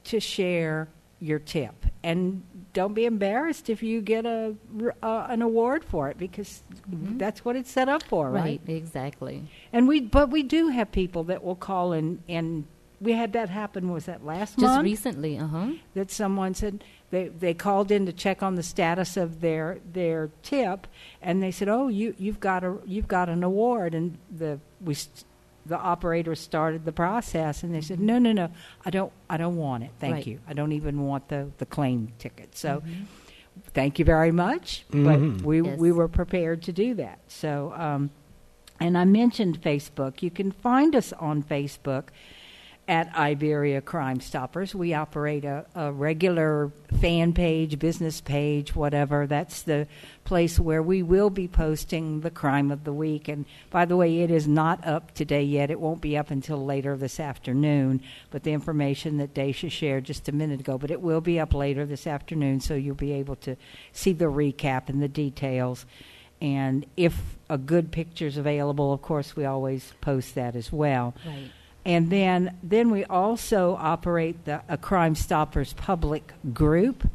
to 0.03 0.19
share 0.19 0.87
your 1.19 1.39
tip 1.39 1.85
and 2.03 2.43
don't 2.73 2.93
be 2.93 3.05
embarrassed 3.05 3.69
if 3.69 3.81
you 3.81 4.01
get 4.01 4.25
a 4.25 4.55
uh, 5.01 5.25
an 5.29 5.41
award 5.41 5.83
for 5.83 6.09
it 6.09 6.17
because 6.17 6.61
that's 6.87 7.43
what 7.43 7.55
it's 7.55 7.71
set 7.71 7.89
up 7.89 8.03
for 8.03 8.29
right? 8.29 8.61
Right. 8.67 8.75
Exactly. 8.75 9.43
and 9.73 9.87
we 9.87 10.01
but 10.01 10.29
we 10.29 10.43
do 10.43 10.67
have 10.69 10.91
people 10.91 11.23
that 11.25 11.43
will 11.43 11.55
call 11.55 11.91
and 11.93 12.21
and 12.29 12.65
we 12.99 13.13
had 13.13 13.33
that 13.33 13.49
happen 13.49 13.91
was 13.91 14.05
that 14.05 14.25
last 14.25 14.57
Just 14.57 14.73
month 14.73 14.83
recently, 14.83 15.37
uh 15.37 15.47
huh. 15.47 15.67
that 15.93 16.09
someone 16.11 16.53
said 16.53 16.83
they 17.11 17.27
they 17.27 17.53
called 17.53 17.91
in 17.91 18.05
to 18.05 18.13
check 18.13 18.41
on 18.43 18.55
the 18.55 18.63
status 18.63 19.17
of 19.17 19.41
their 19.41 19.79
their 19.93 20.29
tip 20.43 20.87
and 21.21 21.41
they 21.43 21.51
said 21.51 21.69
oh 21.69 21.87
you 21.89 22.15
you've 22.17 22.39
got 22.39 22.63
a 22.63 22.77
you've 22.85 23.07
got 23.07 23.29
an 23.29 23.43
award 23.43 23.93
and 23.93 24.17
the 24.35 24.59
we 24.81 24.93
st- 24.93 25.23
the 25.65 25.77
operator 25.77 26.33
started 26.33 26.85
the 26.85 26.91
process 26.93 27.61
and 27.63 27.73
they 27.75 27.81
said 27.81 27.99
no 27.99 28.17
no 28.17 28.31
no 28.31 28.49
I 28.85 28.89
don't 28.89 29.11
I 29.29 29.37
don't 29.37 29.57
want 29.57 29.83
it 29.83 29.91
thank 29.99 30.13
Right. 30.15 30.27
you 30.27 30.39
I 30.47 30.53
don't 30.53 30.71
even 30.71 31.05
want 31.05 31.27
the 31.29 31.49
the 31.59 31.65
claim 31.65 32.13
ticket 32.19 32.57
so 32.57 32.81
Mm-hmm. 32.81 33.03
thank 33.73 33.99
you 33.99 34.05
very 34.05 34.31
much 34.31 34.85
Mhm. 34.91 35.03
but 35.37 35.45
we 35.45 35.61
Yes. 35.61 35.77
we 35.79 35.91
were 35.91 36.07
prepared 36.07 36.61
to 36.63 36.71
do 36.73 36.93
that 36.95 37.19
so 37.27 37.73
um 37.77 38.09
and 38.79 38.97
I 38.97 39.05
mentioned 39.05 39.61
Facebook 39.61 40.21
you 40.21 40.29
can 40.31 40.51
find 40.51 40.95
us 40.95 41.11
on 41.13 41.43
Facebook 41.43 42.05
at 42.87 43.13
Iberia 43.15 43.81
Crime 43.81 44.21
Stoppers. 44.21 44.73
We 44.73 44.93
operate 44.93 45.43
a, 45.43 45.65
a, 45.75 45.91
regular 45.91 46.71
fan 47.01 47.33
page, 47.33 47.77
business 47.79 48.21
page, 48.21 48.75
whatever. 48.75 49.27
That's 49.27 49.63
the 49.63 49.87
place 50.23 50.57
where 50.57 50.81
we 50.81 51.03
will 51.03 51.29
be 51.29 51.49
posting 51.49 52.21
the 52.21 52.31
crime 52.31 52.71
of 52.71 52.85
the 52.85 52.93
week. 52.93 53.27
And 53.27 53.45
by 53.69 53.83
the 53.83 53.97
way, 53.97 54.21
it 54.21 54.31
is 54.31 54.47
not 54.47 54.87
up 54.87 55.13
today 55.13 55.43
yet. 55.43 55.69
It 55.69 55.81
won't 55.81 55.99
be 55.99 56.17
up 56.17 56.31
until 56.31 56.63
later 56.63 56.95
this 56.95 57.19
afternoon. 57.19 58.01
But 58.31 58.43
the 58.43 58.53
information 58.53 59.17
that 59.17 59.33
Daesha 59.33 59.69
shared 59.69 60.05
just 60.05 60.29
a 60.29 60.31
minute 60.31 60.61
ago, 60.61 60.77
but 60.77 60.91
it 60.91 61.01
will 61.01 61.21
be 61.21 61.41
up 61.41 61.53
later 61.53 61.85
this 61.85 62.07
afternoon, 62.07 62.61
so 62.61 62.73
you'll 62.73 62.95
be 62.95 63.11
able 63.13 63.35
to 63.37 63.57
see 63.91 64.13
the 64.13 64.25
recap 64.25 64.87
and 64.87 65.01
the 65.01 65.09
details. 65.09 65.85
And 66.39 66.85
if 66.95 67.19
a 67.49 67.57
good 67.57 67.91
picture 67.91 68.27
is 68.27 68.37
available, 68.37 68.93
of 68.93 69.01
course, 69.01 69.35
we 69.35 69.43
always 69.43 69.93
post 69.99 70.35
that 70.35 70.55
as 70.55 70.71
well. 70.71 71.15
Right. 71.25 71.51
And 71.87 72.09
then, 72.09 72.57
then 72.61 72.91
we 72.91 73.05
also 73.05 73.77
operate 73.79 74.43
the 74.43 74.61
a 74.67 74.77
Crime 74.77 75.15
Stoppers 75.15 75.71
public 75.71 76.33
group, 76.53 77.09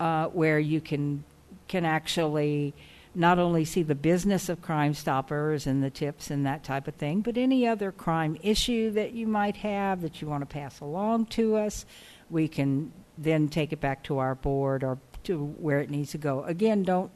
uh, 0.00 0.28
where 0.28 0.58
you 0.58 0.80
can 0.80 1.22
can 1.68 1.84
actually 1.84 2.72
not 3.14 3.38
only 3.38 3.64
see 3.66 3.82
the 3.82 3.94
business 3.94 4.48
of 4.48 4.62
Crime 4.62 4.94
Stoppers 4.94 5.66
and 5.66 5.82
the 5.82 5.90
tips 5.90 6.30
and 6.30 6.46
that 6.46 6.64
type 6.64 6.88
of 6.88 6.94
thing, 6.94 7.20
but 7.20 7.36
any 7.36 7.66
other 7.66 7.92
crime 7.92 8.38
issue 8.42 8.90
that 8.92 9.12
you 9.12 9.26
might 9.26 9.56
have 9.56 10.00
that 10.00 10.22
you 10.22 10.28
want 10.28 10.40
to 10.40 10.46
pass 10.46 10.80
along 10.80 11.26
to 11.26 11.56
us, 11.56 11.84
we 12.30 12.48
can 12.48 12.92
then 13.18 13.48
take 13.48 13.70
it 13.72 13.80
back 13.80 14.02
to 14.04 14.16
our 14.18 14.34
board 14.34 14.82
or 14.82 14.98
to 15.24 15.44
where 15.44 15.80
it 15.80 15.90
needs 15.90 16.12
to 16.12 16.18
go. 16.18 16.42
Again, 16.44 16.84
don't 16.84 17.10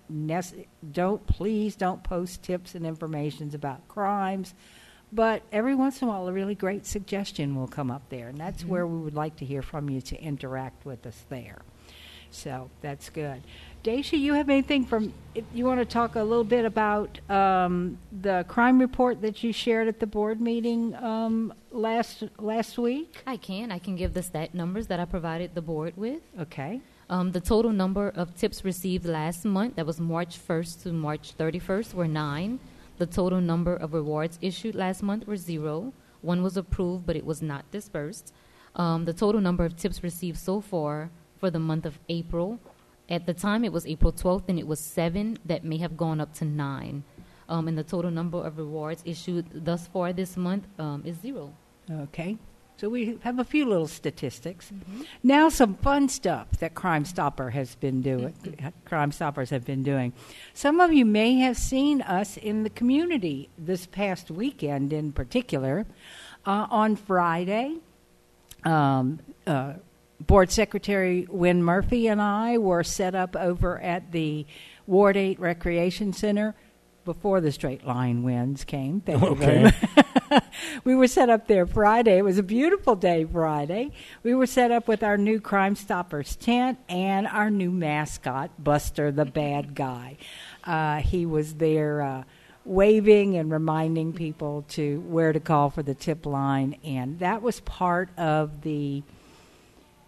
don't 0.92 1.26
please 1.26 1.76
don't 1.76 2.02
post 2.04 2.42
tips 2.42 2.74
and 2.74 2.84
informations 2.84 3.54
about 3.54 3.88
crimes 3.88 4.52
but 5.12 5.42
every 5.52 5.74
once 5.74 6.02
in 6.02 6.08
a 6.08 6.10
while, 6.10 6.28
a 6.28 6.32
really 6.32 6.54
great 6.54 6.86
suggestion 6.86 7.56
will 7.56 7.66
come 7.66 7.90
up 7.90 8.02
there, 8.10 8.28
and 8.28 8.38
that's 8.38 8.62
mm-hmm. 8.62 8.70
where 8.70 8.86
we 8.86 8.98
would 8.98 9.14
like 9.14 9.36
to 9.36 9.44
hear 9.44 9.62
from 9.62 9.90
you 9.90 10.00
to 10.02 10.22
interact 10.22 10.84
with 10.84 11.06
us 11.06 11.24
there. 11.28 11.62
So 12.30 12.70
that's 12.80 13.10
good. 13.10 13.42
Daesha, 13.82 14.18
you 14.18 14.34
have 14.34 14.48
anything 14.48 14.84
from? 14.84 15.12
You 15.52 15.64
want 15.64 15.80
to 15.80 15.84
talk 15.84 16.14
a 16.14 16.22
little 16.22 16.44
bit 16.44 16.64
about 16.64 17.18
um, 17.30 17.98
the 18.20 18.44
crime 18.46 18.78
report 18.78 19.22
that 19.22 19.42
you 19.42 19.52
shared 19.52 19.88
at 19.88 20.00
the 20.00 20.06
board 20.06 20.40
meeting 20.40 20.94
um, 20.96 21.52
last 21.72 22.24
last 22.38 22.78
week? 22.78 23.22
I 23.26 23.36
can. 23.36 23.72
I 23.72 23.78
can 23.78 23.96
give 23.96 24.14
the 24.14 24.22
stat 24.22 24.54
numbers 24.54 24.86
that 24.88 25.00
I 25.00 25.06
provided 25.06 25.54
the 25.54 25.62
board 25.62 25.94
with. 25.96 26.20
Okay. 26.38 26.80
Um, 27.08 27.32
the 27.32 27.40
total 27.40 27.72
number 27.72 28.10
of 28.10 28.36
tips 28.36 28.64
received 28.64 29.04
last 29.04 29.44
month, 29.44 29.74
that 29.74 29.84
was 29.84 29.98
March 29.98 30.38
1st 30.38 30.84
to 30.84 30.92
March 30.92 31.36
31st, 31.36 31.92
were 31.92 32.06
nine. 32.06 32.60
The 33.00 33.06
total 33.06 33.40
number 33.40 33.74
of 33.74 33.94
rewards 33.94 34.38
issued 34.42 34.74
last 34.74 35.02
month 35.02 35.26
were 35.26 35.38
zero. 35.38 35.94
One 36.20 36.42
was 36.42 36.58
approved, 36.58 37.06
but 37.06 37.16
it 37.16 37.24
was 37.24 37.40
not 37.40 37.64
dispersed. 37.70 38.34
Um, 38.76 39.06
the 39.06 39.14
total 39.14 39.40
number 39.40 39.64
of 39.64 39.74
tips 39.74 40.02
received 40.02 40.36
so 40.36 40.60
far 40.60 41.10
for 41.38 41.50
the 41.50 41.58
month 41.58 41.86
of 41.86 41.98
April, 42.10 42.60
at 43.08 43.24
the 43.24 43.32
time 43.32 43.64
it 43.64 43.72
was 43.72 43.86
April 43.86 44.12
12th, 44.12 44.50
and 44.50 44.58
it 44.58 44.66
was 44.66 44.80
seven 44.80 45.38
that 45.46 45.64
may 45.64 45.78
have 45.78 45.96
gone 45.96 46.20
up 46.20 46.34
to 46.34 46.44
nine. 46.44 47.02
Um, 47.48 47.68
and 47.68 47.78
the 47.78 47.84
total 47.84 48.10
number 48.10 48.44
of 48.44 48.58
rewards 48.58 49.02
issued 49.06 49.46
thus 49.64 49.86
far 49.86 50.12
this 50.12 50.36
month 50.36 50.66
um, 50.78 51.02
is 51.06 51.16
zero. 51.20 51.54
Okay. 51.90 52.36
So 52.80 52.88
we 52.88 53.18
have 53.24 53.38
a 53.38 53.44
few 53.44 53.66
little 53.66 53.86
statistics. 53.86 54.72
Mm-hmm. 54.72 55.02
Now, 55.22 55.50
some 55.50 55.74
fun 55.74 56.08
stuff 56.08 56.48
that 56.60 56.72
Crime 56.72 57.04
Stopper 57.04 57.50
has 57.50 57.74
been 57.74 58.00
doing. 58.00 58.32
Mm-hmm. 58.42 58.68
Crime 58.86 59.12
Stoppers 59.12 59.50
have 59.50 59.66
been 59.66 59.82
doing. 59.82 60.14
Some 60.54 60.80
of 60.80 60.90
you 60.90 61.04
may 61.04 61.34
have 61.40 61.58
seen 61.58 62.00
us 62.00 62.38
in 62.38 62.62
the 62.62 62.70
community 62.70 63.50
this 63.58 63.84
past 63.84 64.30
weekend, 64.30 64.94
in 64.94 65.12
particular, 65.12 65.84
uh, 66.46 66.68
on 66.70 66.96
Friday. 66.96 67.76
Um, 68.64 69.20
uh, 69.46 69.74
Board 70.18 70.50
Secretary 70.50 71.26
Wynn 71.28 71.62
Murphy 71.62 72.06
and 72.06 72.20
I 72.22 72.56
were 72.56 72.82
set 72.82 73.14
up 73.14 73.36
over 73.36 73.78
at 73.78 74.10
the 74.10 74.46
Ward 74.86 75.18
8 75.18 75.38
Recreation 75.38 76.14
Center 76.14 76.54
before 77.04 77.42
the 77.42 77.52
straight 77.52 77.86
line 77.86 78.22
winds 78.22 78.64
came. 78.64 79.02
Thank 79.02 79.22
okay. 79.22 79.70
we 80.84 80.94
were 80.94 81.08
set 81.08 81.30
up 81.30 81.46
there 81.46 81.66
Friday. 81.66 82.18
It 82.18 82.24
was 82.24 82.38
a 82.38 82.42
beautiful 82.42 82.96
day 82.96 83.24
Friday. 83.24 83.90
We 84.22 84.34
were 84.34 84.46
set 84.46 84.70
up 84.70 84.88
with 84.88 85.02
our 85.02 85.16
new 85.16 85.40
Crime 85.40 85.76
Stoppers 85.76 86.36
tent 86.36 86.78
and 86.88 87.26
our 87.26 87.50
new 87.50 87.70
mascot, 87.70 88.50
Buster 88.62 89.10
the 89.10 89.24
Bad 89.24 89.74
Guy. 89.74 90.16
Uh, 90.64 90.96
he 90.98 91.26
was 91.26 91.54
there 91.54 92.02
uh, 92.02 92.24
waving 92.64 93.36
and 93.36 93.50
reminding 93.50 94.12
people 94.12 94.64
to 94.68 95.00
where 95.00 95.32
to 95.32 95.40
call 95.40 95.70
for 95.70 95.82
the 95.82 95.94
tip 95.94 96.26
line, 96.26 96.76
and 96.84 97.18
that 97.18 97.42
was 97.42 97.60
part 97.60 98.10
of 98.18 98.62
the 98.62 99.02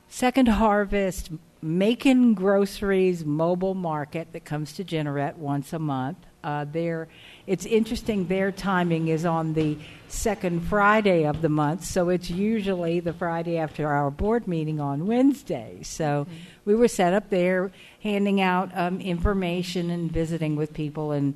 Second 0.08 0.48
Harvest 0.48 1.30
Macon 1.62 2.34
Groceries 2.34 3.24
mobile 3.24 3.74
market 3.74 4.32
that 4.32 4.44
comes 4.44 4.72
to 4.74 4.84
Jeanerette 4.84 5.36
once 5.36 5.72
a 5.72 5.78
month. 5.78 6.18
Uh, 6.44 6.64
their, 6.64 7.08
it's 7.46 7.66
interesting, 7.66 8.26
their 8.28 8.52
timing 8.52 9.08
is 9.08 9.24
on 9.24 9.54
the 9.54 9.78
second 10.08 10.60
Friday 10.60 11.24
of 11.24 11.42
the 11.42 11.48
month, 11.48 11.84
so 11.84 12.08
it's 12.08 12.30
usually 12.30 13.00
the 13.00 13.12
Friday 13.12 13.58
after 13.58 13.88
our 13.88 14.10
board 14.10 14.46
meeting 14.46 14.78
on 14.78 15.06
Wednesday. 15.06 15.80
So 15.82 16.24
mm-hmm. 16.24 16.34
we 16.64 16.74
were 16.74 16.88
set 16.88 17.14
up 17.14 17.30
there 17.30 17.72
handing 18.02 18.40
out 18.40 18.70
um, 18.74 19.00
information 19.00 19.90
and 19.90 20.12
visiting 20.12 20.54
with 20.54 20.72
people 20.72 21.12
and 21.12 21.34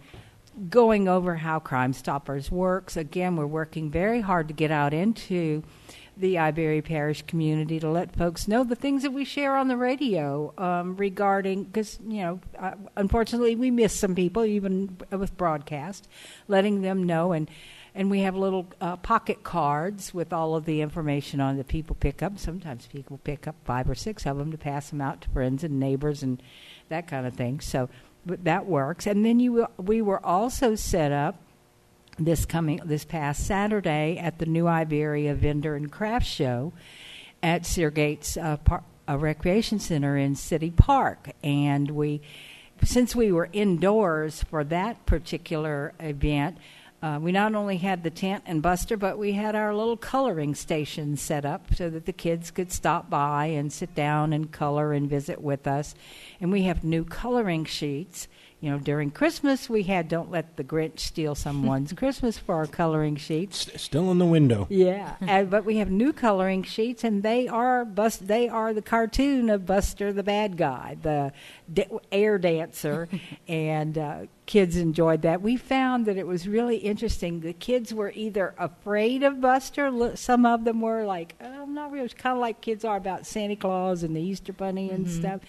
going 0.71 1.09
over 1.09 1.37
how 1.37 1.59
Crime 1.59 1.93
Stoppers 1.93 2.51
works. 2.51 2.97
Again, 2.97 3.37
we're 3.37 3.47
working 3.47 3.91
very 3.91 4.21
hard 4.21 4.49
to 4.49 4.55
get 4.55 4.71
out 4.71 4.95
into 4.95 5.63
the 6.17 6.39
Iberia 6.39 6.83
Parish 6.83 7.23
community 7.23 7.79
to 7.81 7.91
let 7.91 8.17
folks 8.17 8.49
know 8.49 8.65
the 8.65 8.75
things 8.75 9.03
that 9.03 9.13
we 9.13 9.25
share 9.25 9.57
on 9.57 9.69
the 9.69 9.77
radio 9.77 10.53
um, 10.57 10.97
regarding, 10.97 11.65
because, 11.65 11.99
you 12.07 12.23
know, 12.23 12.41
uh, 12.59 12.73
unfortunately 12.97 13.55
we 13.55 13.71
miss 13.71 13.95
some 13.95 14.15
people, 14.15 14.45
even 14.45 14.97
with 15.11 15.37
broadcast, 15.37 16.09
letting 16.49 16.81
them 16.81 17.05
know. 17.05 17.33
And, 17.33 17.51
and 17.95 18.11
we 18.11 18.21
have 18.21 18.35
little 18.35 18.67
uh, 18.81 18.97
pocket 18.97 19.43
cards 19.43 20.15
with 20.15 20.33
all 20.33 20.57
of 20.57 20.65
the 20.65 20.81
information 20.81 21.41
on 21.41 21.59
that 21.59 21.69
people 21.69 21.97
pick 21.99 22.23
up. 22.23 22.39
Sometimes 22.39 22.87
people 22.87 23.19
pick 23.23 23.47
up 23.47 23.57
five 23.65 23.91
or 23.91 23.95
six 23.95 24.27
of 24.27 24.39
them 24.39 24.51
to 24.53 24.59
pass 24.59 24.91
them 24.91 25.03
out 25.03 25.21
to 25.21 25.29
friends 25.31 25.65
and 25.65 25.79
neighbors 25.79 26.23
and 26.23 26.43
that 26.89 27.07
kind 27.09 27.27
of 27.27 27.35
thing. 27.35 27.61
So 27.61 27.91
that 28.25 28.67
works. 28.67 29.07
And 29.07 29.25
then 29.25 29.39
you, 29.39 29.67
we 29.77 30.01
were 30.01 30.25
also 30.25 30.75
set 30.75 31.13
up 31.13 31.43
this 32.19 32.45
coming 32.47 32.81
this 32.85 33.05
past 33.05 33.47
Saturday 33.47 34.19
at 34.19 34.39
the 34.39 34.47
New 34.47 34.67
Iberia 34.67 35.35
Vendor 35.35 35.75
and 35.75 35.91
Craft 35.91 36.27
Show 36.27 36.73
at 37.43 37.67
Sear 37.67 37.91
Gates 37.91 38.37
uh, 38.37 38.57
Par- 38.59 38.85
Recreation 39.09 39.79
Center 39.79 40.17
in 40.17 40.35
City 40.35 40.71
Park, 40.71 41.31
and 41.43 41.91
we, 41.91 42.23
since 42.83 43.15
we 43.15 43.31
were 43.31 43.49
indoors 43.53 44.43
for 44.43 44.65
that 44.65 45.05
particular 45.07 45.93
event. 46.01 46.59
Uh, 47.03 47.19
we 47.21 47.31
not 47.31 47.55
only 47.55 47.77
had 47.77 48.03
the 48.03 48.11
tent 48.11 48.43
and 48.47 48.63
Buster, 48.63 48.97
but 48.97 49.19
we 49.19 49.33
had 49.33 49.55
our 49.55 49.75
little 49.75 49.99
coloring 49.99 50.55
station 50.55 51.15
set 51.17 51.45
up 51.45 51.73
so 51.75 51.91
that 51.91 52.07
the 52.07 52.13
kids 52.13 52.51
could 52.51 52.73
stop 52.73 53.11
by 53.11 53.47
and 53.47 53.71
sit 53.71 53.95
down 53.95 54.33
and 54.33 54.51
color 54.51 54.95
and 54.95 55.09
visit 55.09 55.41
with 55.41 55.67
us. 55.67 55.95
And 56.41 56.51
we 56.51 56.63
have 56.63 56.83
new 56.83 57.05
coloring 57.05 57.67
sheets 57.67 58.29
you 58.61 58.71
know, 58.71 58.79
during 58.79 59.11
Christmas 59.11 59.69
we 59.69 59.83
had 59.83 60.09
"Don't 60.09 60.31
Let 60.31 60.57
the 60.57 60.65
Grinch 60.65 61.01
Steal 61.01 61.35
Someone's 61.35 61.93
Christmas" 61.97 62.39
for 62.39 62.55
our 62.55 62.67
coloring 62.67 63.17
sheets. 63.17 63.71
still 63.81 64.11
in 64.11 64.19
the 64.19 64.27
window. 64.27 64.67
Yeah, 64.71 65.17
and, 65.21 65.51
but 65.51 65.65
we 65.65 65.77
have 65.77 65.91
new 65.91 66.13
coloring 66.13 66.63
sheets, 66.63 67.05
and 67.05 67.23
they 67.23 67.49
are 67.49 67.85
bust. 67.85 68.27
They 68.27 68.49
are 68.49 68.73
the 68.73 68.83
cartoon 68.83 69.51
of 69.51 69.67
Buster 69.67 70.13
the 70.13 70.23
bad 70.23 70.57
guy, 70.57 70.97
the 71.03 71.33
air 72.11 72.39
dancer, 72.39 73.09
and 73.49 73.99
uh, 73.99 74.19
kids 74.47 74.77
enjoyed 74.77 75.23
that. 75.23 75.43
We 75.43 75.57
found 75.59 76.07
that 76.07 76.17
it 76.17 76.27
was 76.27 76.49
really 76.49 76.79
interesting. 76.79 77.41
The 77.41 77.53
kids 77.53 77.93
were 77.93 78.13
either 78.15 78.55
afraid 78.59 79.23
of 79.23 79.41
Buster. 79.41 80.17
Some 80.17 80.47
of 80.47 80.65
them 80.65 80.81
were 80.81 81.05
like, 81.05 81.35
oh, 81.43 81.63
"I'm 81.63 81.75
not 81.75 81.93
really." 81.93 82.09
Kind 82.09 82.37
of 82.37 82.41
like 82.41 82.63
kids 82.63 82.87
are 82.87 82.97
about 82.97 83.27
Santa 83.27 83.57
Claus 83.57 84.03
and 84.03 84.17
the 84.17 84.23
Easter 84.23 84.55
Bunny 84.55 84.91
and 84.91 85.07
mm-hmm. 85.07 85.19
stuff 85.19 85.41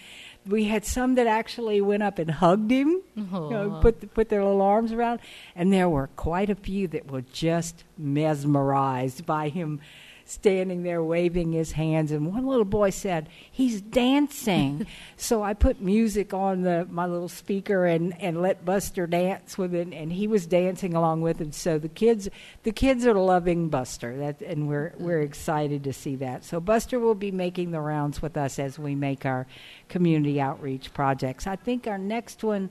we 0.48 0.66
had 0.66 0.86
some 0.86 1.16
that 1.16 1.28
actually 1.28 1.82
went 1.82 2.04
up 2.04 2.20
and 2.20 2.32
hugged 2.32 2.72
him, 2.72 3.02
you 3.16 3.24
know, 3.24 3.80
put 3.82 4.14
put 4.14 4.30
their 4.30 4.44
little 4.44 4.62
arms 4.62 4.92
around, 4.92 5.20
and 5.56 5.72
there 5.72 5.90
were 5.90 6.10
quite 6.16 6.50
a 6.50 6.56
few 6.56 6.88
that 6.90 7.12
were 7.12 7.22
just 7.22 7.84
mesmerized 7.98 9.26
by 9.26 9.50
him 9.50 9.80
standing 10.28 10.84
there 10.84 11.02
waving 11.02 11.54
his 11.54 11.72
hands. 11.72 12.12
And 12.12 12.32
one 12.32 12.46
little 12.46 12.66
boy 12.66 12.90
said, 12.90 13.30
He's 13.52 13.82
dancing. 13.82 14.86
so 15.18 15.44
I 15.44 15.54
put 15.54 15.82
music 15.82 16.34
on 16.34 16.62
the, 16.62 16.88
my 16.90 17.06
little 17.06 17.30
speaker 17.30 17.86
and, 17.86 18.20
and 18.22 18.42
let 18.42 18.66
Buster 18.66 19.08
dance 19.08 19.58
with 19.58 19.74
it. 19.74 19.94
And 19.94 20.12
he 20.12 20.28
was 20.28 20.46
dancing 20.46 20.94
along 20.94 21.22
with 21.22 21.42
it. 21.42 21.54
So 21.54 21.80
the 21.80 21.90
kids, 21.90 22.30
the 22.64 22.72
kids 22.72 23.06
are 23.06 23.14
loving 23.14 23.70
Buster. 23.70 24.18
That, 24.18 24.42
and 24.42 24.68
we're, 24.68 24.94
we're 24.98 25.22
excited 25.22 25.84
to 25.86 25.94
see 25.94 26.16
that. 26.18 26.44
So 26.44 26.60
Buster 26.60 27.00
will 27.00 27.16
be 27.16 27.32
making 27.32 27.72
the 27.72 27.82
rounds 27.82 28.22
with 28.22 28.38
us 28.38 28.60
as 28.60 28.78
we 28.78 28.96
make 28.96 29.26
our 29.26 29.48
community 29.90 30.42
outreach 30.42 30.94
projects. 30.94 31.48
I 31.48 31.56
think 31.56 31.88
our 31.88 31.98
next 31.98 32.44
one 32.44 32.70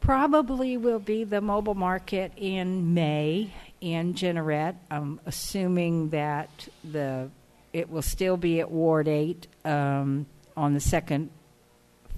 Probably 0.00 0.78
will 0.78 0.98
be 0.98 1.24
the 1.24 1.42
mobile 1.42 1.74
market 1.74 2.32
in 2.36 2.94
May 2.94 3.52
in 3.80 4.14
Jeanerette. 4.14 4.76
I'm 4.90 5.20
assuming 5.26 6.10
that 6.10 6.68
the 6.84 7.30
it 7.72 7.88
will 7.88 8.02
still 8.02 8.36
be 8.36 8.60
at 8.60 8.70
Ward 8.70 9.08
Eight 9.08 9.46
um, 9.64 10.26
on 10.56 10.74
the 10.74 10.80
second 10.80 11.30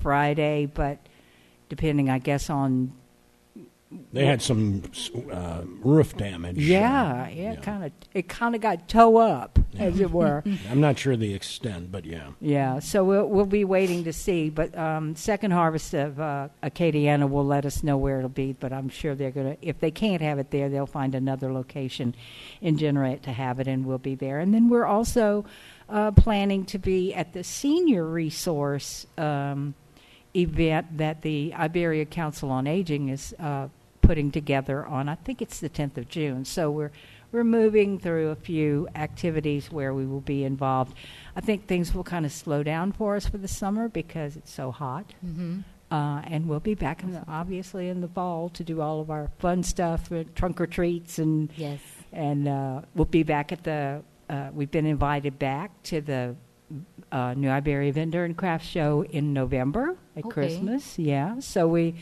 Friday, 0.00 0.66
but 0.66 0.98
depending, 1.68 2.08
I 2.10 2.18
guess, 2.18 2.50
on 2.50 2.92
They 4.12 4.26
had 4.26 4.42
some 4.42 4.82
uh, 5.32 5.62
roof 5.82 6.16
damage. 6.16 6.58
yeah, 6.58 7.26
uh, 7.26 7.28
yeah, 7.32 7.54
kind 7.56 7.84
of 7.84 7.92
it 8.12 8.28
kind 8.28 8.54
of 8.54 8.60
got 8.60 8.88
toe 8.88 9.16
up, 9.16 9.58
as 9.78 10.00
it 10.00 10.10
were. 10.10 10.42
I'm 10.70 10.80
not 10.80 10.98
sure 10.98 11.16
the 11.16 11.32
extent, 11.34 11.90
but 11.90 12.04
yeah. 12.04 12.28
Yeah, 12.40 12.78
so 12.78 13.04
we'll 13.04 13.26
we'll 13.26 13.46
be 13.46 13.64
waiting 13.64 14.04
to 14.04 14.12
see. 14.12 14.50
But 14.50 14.76
um, 14.76 15.16
second 15.16 15.52
harvest 15.52 15.94
of 15.94 16.20
uh, 16.20 16.48
Acadiana 16.62 17.28
will 17.28 17.46
let 17.46 17.64
us 17.64 17.82
know 17.82 17.96
where 17.96 18.18
it'll 18.18 18.28
be. 18.28 18.52
But 18.52 18.72
I'm 18.72 18.88
sure 18.88 19.14
they're 19.14 19.30
gonna. 19.30 19.56
If 19.62 19.80
they 19.80 19.90
can't 19.90 20.22
have 20.22 20.38
it 20.38 20.50
there, 20.50 20.68
they'll 20.68 20.86
find 20.86 21.14
another 21.14 21.52
location 21.52 22.14
in 22.60 22.76
Jeanerette 22.76 23.22
to 23.22 23.32
have 23.32 23.60
it, 23.60 23.66
and 23.66 23.86
we'll 23.86 23.98
be 23.98 24.14
there. 24.14 24.40
And 24.40 24.52
then 24.52 24.68
we're 24.68 24.86
also 24.86 25.44
uh, 25.88 26.10
planning 26.12 26.64
to 26.66 26.78
be 26.78 27.14
at 27.14 27.32
the 27.32 27.44
senior 27.44 28.04
resource 28.04 29.06
um, 29.18 29.74
event 30.34 30.98
that 30.98 31.22
the 31.22 31.52
Iberia 31.54 32.04
Council 32.06 32.50
on 32.50 32.66
Aging 32.66 33.08
is 33.10 33.34
uh, 33.38 33.68
putting 34.02 34.30
together 34.30 34.84
on. 34.84 35.08
I 35.08 35.14
think 35.14 35.40
it's 35.40 35.60
the 35.60 35.70
10th 35.70 35.96
of 35.96 36.08
June. 36.08 36.44
So 36.44 36.70
we're 36.70 36.90
we're 37.32 37.44
moving 37.44 37.98
through 37.98 38.28
a 38.28 38.34
few 38.36 38.88
activities 38.94 39.72
where 39.72 39.94
we 39.94 40.04
will 40.04 40.20
be 40.20 40.44
involved. 40.44 40.94
I 41.34 41.40
think 41.40 41.66
things 41.66 41.94
will 41.94 42.04
kind 42.04 42.26
of 42.26 42.32
slow 42.32 42.62
down 42.62 42.92
for 42.92 43.16
us 43.16 43.26
for 43.26 43.38
the 43.38 43.48
summer 43.48 43.88
because 43.88 44.36
it's 44.36 44.52
so 44.52 44.70
hot. 44.70 45.14
Mm-hmm. 45.24 45.60
Uh, 45.90 46.20
and 46.26 46.46
we'll 46.46 46.60
be 46.60 46.74
back, 46.74 47.02
in 47.02 47.12
the, 47.12 47.22
obviously, 47.28 47.88
in 47.88 48.00
the 48.02 48.08
fall 48.08 48.50
to 48.50 48.62
do 48.64 48.80
all 48.82 49.00
of 49.00 49.10
our 49.10 49.30
fun 49.38 49.62
stuff, 49.62 50.10
uh, 50.12 50.24
trunk 50.34 50.60
or 50.60 50.66
treats, 50.66 51.18
and 51.18 51.50
Yes. 51.56 51.80
and 52.12 52.48
uh, 52.48 52.82
we'll 52.94 53.04
be 53.06 53.22
back 53.22 53.50
at 53.52 53.64
the. 53.64 54.02
Uh, 54.28 54.48
we've 54.52 54.70
been 54.70 54.86
invited 54.86 55.38
back 55.38 55.70
to 55.84 56.00
the 56.02 56.34
uh, 57.10 57.34
New 57.34 57.48
Iberia 57.50 57.92
Vendor 57.92 58.24
and 58.24 58.36
Craft 58.36 58.64
Show 58.66 59.04
in 59.04 59.32
November 59.34 59.96
at 60.16 60.24
Okay. 60.24 60.30
Christmas. 60.30 60.98
Yeah, 60.98 61.40
so 61.40 61.68
we 61.68 61.94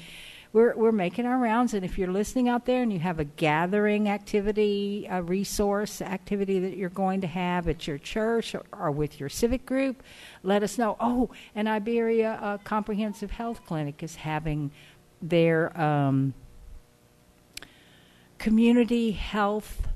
we're 0.53 0.75
we're 0.75 0.93
making 0.93 1.27
our 1.27 1.39
rounds, 1.39 1.75
and 1.75 1.85
if 1.85 1.97
you're 1.97 2.11
listening 2.11 2.49
out 2.49 2.67
there 2.67 2.83
and 2.83 2.93
you 2.93 2.99
have 2.99 3.21
a 3.21 3.25
gathering 3.25 4.09
activity, 4.09 5.07
a 5.09 5.23
resource 5.23 6.03
activity 6.03 6.59
that 6.59 6.77
you're 6.77 6.89
going 6.89 7.21
to 7.21 7.29
have 7.29 7.69
at 7.69 7.87
your 7.87 7.99
church 7.99 8.55
or, 8.55 8.65
or 8.73 8.91
with 8.91 9.21
your 9.21 9.29
civic 9.29 9.65
group, 9.65 10.03
let 10.43 10.63
us 10.63 10.77
know. 10.77 10.97
Oh, 10.99 11.31
and 11.55 11.69
Iberia 11.69 12.33
uh, 12.43 12.59
Comprehensive 12.59 13.31
Health 13.31 13.65
Clinic 13.65 14.03
is 14.03 14.17
having 14.17 14.73
their 15.23 15.79
um, 15.81 16.35
community 18.39 19.13
health 19.13 19.87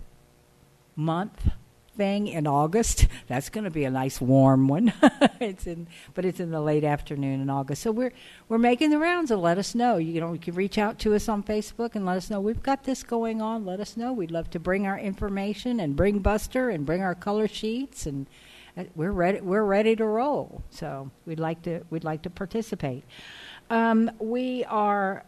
month 0.95 1.51
thing 1.97 2.29
in 2.29 2.47
August. 2.47 3.07
That's 3.27 3.49
going 3.49 3.65
to 3.65 3.71
be 3.71 3.85
a 3.85 3.91
nice 3.91 4.21
warm 4.21 4.69
one. 4.69 4.93
it's 5.41 5.67
in, 5.67 5.87
but 6.15 6.25
it's 6.25 6.41
in 6.41 6.51
the 6.51 6.61
late 6.61 6.85
afternoon 6.85 7.41
in 7.41 7.51
August. 7.51 7.83
So 7.83 7.93
we're 7.93 8.13
we're 8.49 8.59
making 8.59 8.91
the 8.91 8.99
rounds 8.99 9.31
and 9.31 9.41
let 9.41 9.59
us 9.59 9.75
know. 9.75 9.97
You 9.97 10.21
know, 10.21 10.33
you 10.33 10.39
can 10.39 10.55
reach 10.55 10.79
out 10.79 10.99
to 11.01 11.15
us 11.15 11.29
on 11.29 11.43
Facebook 11.43 11.95
and 11.95 12.05
let 12.05 12.17
us 12.17 12.31
know 12.31 12.41
we've 12.41 12.63
got 12.63 12.85
this 12.85 13.03
going 13.03 13.41
on. 13.41 13.65
Let 13.65 13.81
us 13.81 13.97
know. 13.97 14.13
We'd 14.13 14.31
love 14.31 14.51
to 14.51 14.59
bring 14.59 14.87
our 14.87 14.99
information 14.99 15.81
and 15.81 15.97
bring 15.97 16.19
Buster 16.19 16.71
and 16.71 16.85
bring 16.85 17.03
our 17.03 17.15
color 17.15 17.49
sheets 17.49 18.07
and 18.07 18.27
uh, 18.77 18.85
we're 18.95 19.13
ready. 19.13 19.41
We're 19.41 19.65
ready 19.65 19.95
to 19.97 20.05
roll. 20.05 20.63
So 20.71 21.11
we'd 21.27 21.41
like 21.41 21.63
to 21.63 21.83
we'd 21.91 22.05
like 22.05 22.23
to 22.23 22.31
participate. 22.31 23.05
Um, 23.71 24.11
we 24.19 24.65
are 24.65 25.25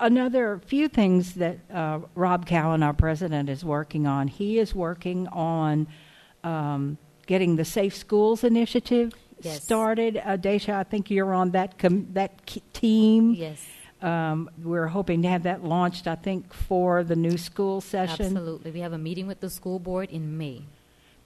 another 0.00 0.60
few 0.66 0.88
things 0.88 1.34
that 1.34 1.58
uh, 1.72 2.00
Rob 2.14 2.46
Cowan, 2.46 2.82
our 2.82 2.92
president, 2.94 3.48
is 3.48 3.64
working 3.64 4.06
on. 4.06 4.28
He 4.28 4.58
is 4.58 4.74
working 4.74 5.28
on 5.28 5.86
um, 6.42 6.98
getting 7.26 7.56
the 7.56 7.64
Safe 7.64 7.94
Schools 7.94 8.44
initiative 8.44 9.12
Yes. 9.40 9.62
started. 9.62 10.16
Uh, 10.16 10.38
Daesha, 10.38 10.72
I 10.74 10.84
think 10.84 11.10
you're 11.10 11.34
on 11.34 11.50
that 11.50 11.76
com- 11.78 12.08
that 12.14 12.46
k- 12.46 12.62
team. 12.72 13.32
Yes. 13.34 13.62
Um, 14.00 14.48
we're 14.62 14.86
hoping 14.86 15.20
to 15.22 15.28
have 15.28 15.42
that 15.42 15.62
launched. 15.64 16.06
I 16.06 16.14
think 16.14 16.52
for 16.54 17.04
the 17.04 17.16
new 17.16 17.36
school 17.36 17.80
session. 17.82 18.26
Absolutely. 18.26 18.70
We 18.70 18.80
have 18.80 18.92
a 18.94 18.98
meeting 18.98 19.26
with 19.26 19.40
the 19.40 19.50
school 19.50 19.78
board 19.78 20.08
in 20.10 20.38
May. 20.38 20.62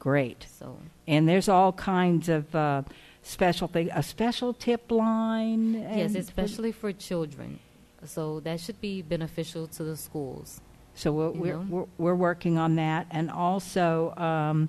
Great. 0.00 0.46
So 0.58 0.78
And 1.06 1.28
there's 1.28 1.48
all 1.48 1.72
kinds 1.72 2.28
of 2.28 2.52
uh, 2.54 2.82
special 3.22 3.68
thing. 3.68 3.90
A 3.92 4.02
special 4.02 4.52
tip 4.52 4.90
line. 4.90 5.74
yes, 5.74 6.14
especially 6.16 6.72
for 6.72 6.92
children. 6.92 7.58
So 8.04 8.40
that 8.40 8.60
should 8.60 8.80
be 8.80 9.02
beneficial 9.02 9.66
to 9.68 9.84
the 9.84 9.96
schools. 9.96 10.60
So 10.94 11.12
we're, 11.12 11.30
we're, 11.30 11.58
we're, 11.60 11.84
we're 11.98 12.14
working 12.14 12.58
on 12.58 12.76
that. 12.76 13.06
And 13.10 13.30
also, 13.30 14.14
um, 14.16 14.68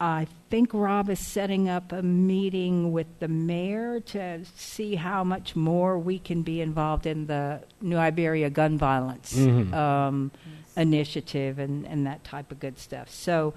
I 0.00 0.26
think 0.48 0.72
Rob 0.72 1.10
is 1.10 1.18
setting 1.20 1.68
up 1.68 1.92
a 1.92 2.02
meeting 2.02 2.90
with 2.90 3.06
the 3.20 3.28
mayor 3.28 4.00
to 4.00 4.44
see 4.56 4.94
how 4.94 5.22
much 5.24 5.54
more 5.54 5.98
we 5.98 6.18
can 6.18 6.42
be 6.42 6.60
involved 6.60 7.06
in 7.06 7.26
the 7.26 7.60
New 7.80 7.96
Iberia 7.98 8.48
gun 8.50 8.78
violence 8.78 9.36
Mhm. 9.36 9.72
um, 9.74 10.30
initiative 10.76 11.58
and, 11.58 11.86
and 11.86 12.06
that 12.06 12.24
type 12.24 12.50
of 12.50 12.58
good 12.60 12.78
stuff. 12.78 13.10
So 13.10 13.54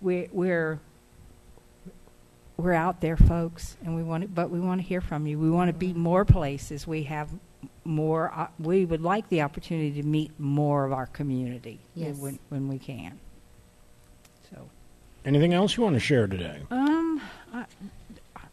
we, 0.00 0.28
we're 0.32 0.78
we're 2.56 2.72
out 2.72 3.00
there, 3.00 3.16
folks, 3.16 3.76
and 3.84 3.96
we 3.96 4.02
want 4.04 4.22
to, 4.22 4.28
but 4.28 4.48
we 4.48 4.60
want 4.60 4.80
to 4.80 4.86
hear 4.86 5.00
from 5.00 5.26
you. 5.26 5.38
We 5.40 5.50
want 5.50 5.70
to 5.70 5.72
be 5.72 5.92
more 5.92 6.24
places. 6.24 6.86
We 6.86 7.02
have 7.04 7.28
more. 7.84 8.32
Uh, 8.34 8.48
we 8.58 8.84
would 8.84 9.00
like 9.02 9.28
the 9.28 9.42
opportunity 9.42 10.00
to 10.00 10.06
meet 10.06 10.30
more 10.38 10.84
of 10.84 10.92
our 10.92 11.06
community 11.06 11.80
Yes. 11.94 12.16
when 12.18 12.38
when 12.48 12.68
we 12.68 12.78
can. 12.78 13.18
So, 14.50 14.68
Anything 15.24 15.52
else 15.54 15.76
you 15.76 15.82
want 15.82 15.94
to 15.94 16.00
share 16.00 16.26
today? 16.26 16.60
um, 16.70 17.20
I, 17.52 17.64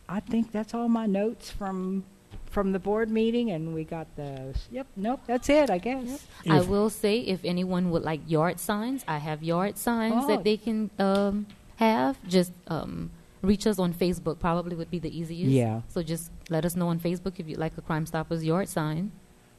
I 0.09 0.19
think 0.19 0.51
that's 0.51 0.73
all 0.73 0.89
my 0.89 1.05
notes 1.05 1.49
from 1.51 2.03
from 2.45 2.73
the 2.73 2.79
board 2.79 3.09
meeting, 3.09 3.49
and 3.51 3.73
we 3.73 3.85
got 3.85 4.07
the. 4.17 4.53
Yep. 4.71 4.87
Nope. 4.97 5.21
That's 5.25 5.47
it. 5.49 5.69
I 5.69 5.77
guess. 5.77 6.25
I 6.49 6.59
will 6.61 6.89
say 6.89 7.19
if 7.19 7.45
anyone 7.45 7.91
would 7.91 8.03
like 8.03 8.19
yard 8.27 8.59
signs, 8.59 9.05
I 9.07 9.19
have 9.19 9.41
yard 9.41 9.77
signs 9.77 10.25
Oh. 10.25 10.27
that 10.27 10.43
they 10.43 10.57
can 10.57 10.89
um, 10.99 11.45
have. 11.77 12.17
Just 12.27 12.51
um, 12.67 13.11
reach 13.41 13.65
us 13.67 13.79
on 13.79 13.93
Facebook, 13.93 14.39
probably 14.39 14.75
would 14.75 14.91
be 14.91 14.99
the 14.99 15.15
easiest. 15.17 15.49
Yeah. 15.51 15.81
So 15.87 16.03
just 16.03 16.31
let 16.49 16.65
us 16.65 16.75
know 16.75 16.87
on 16.89 16.99
Facebook 16.99 17.33
if 17.39 17.47
you'd 17.47 17.57
like 17.59 17.77
a 17.77 17.81
Crime 17.81 18.05
Stoppers 18.05 18.43
yard 18.43 18.69
sign. 18.69 19.11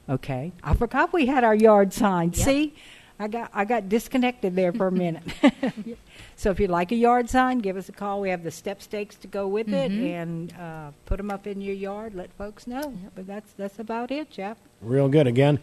Okay. 0.09 0.51
I 0.63 0.73
forgot 0.75 1.13
we 1.13 1.25
had 1.27 1.43
our 1.43 1.55
yard 1.55 1.93
sign. 1.93 2.27
Yep. 2.33 2.35
See, 2.35 2.73
I 3.19 3.27
got 3.27 3.51
I 3.53 3.63
got 3.65 3.87
disconnected 3.89 4.55
there 4.55 4.73
for 4.73 4.87
a 4.87 4.91
minute. 4.91 5.23
so 6.35 6.49
if 6.51 6.59
you'd 6.59 6.69
like 6.69 6.91
a 6.91 6.95
yard 6.95 7.29
sign, 7.29 7.59
give 7.59 7.77
us 7.77 7.87
a 7.89 7.91
call. 7.93 8.19
We 8.21 8.29
have 8.29 8.43
the 8.43 8.51
step 8.51 8.81
stakes 8.81 9.15
to 9.17 9.27
go 9.27 9.47
with 9.47 9.69
it, 9.69 9.91
Mhm. 9.91 10.05
and 10.05 10.53
uh, 10.59 10.91
put 11.05 11.17
them 11.17 11.29
up 11.31 11.47
in 11.47 11.61
your 11.61 11.75
yard. 11.75 12.15
Let 12.15 12.33
folks 12.33 12.67
know. 12.67 12.93
But 13.15 13.27
that's 13.27 13.53
that's 13.53 13.79
about 13.79 14.11
it, 14.11 14.29
Jeff. 14.29 14.57
Real 14.81 15.07
good. 15.07 15.27
Again, 15.27 15.59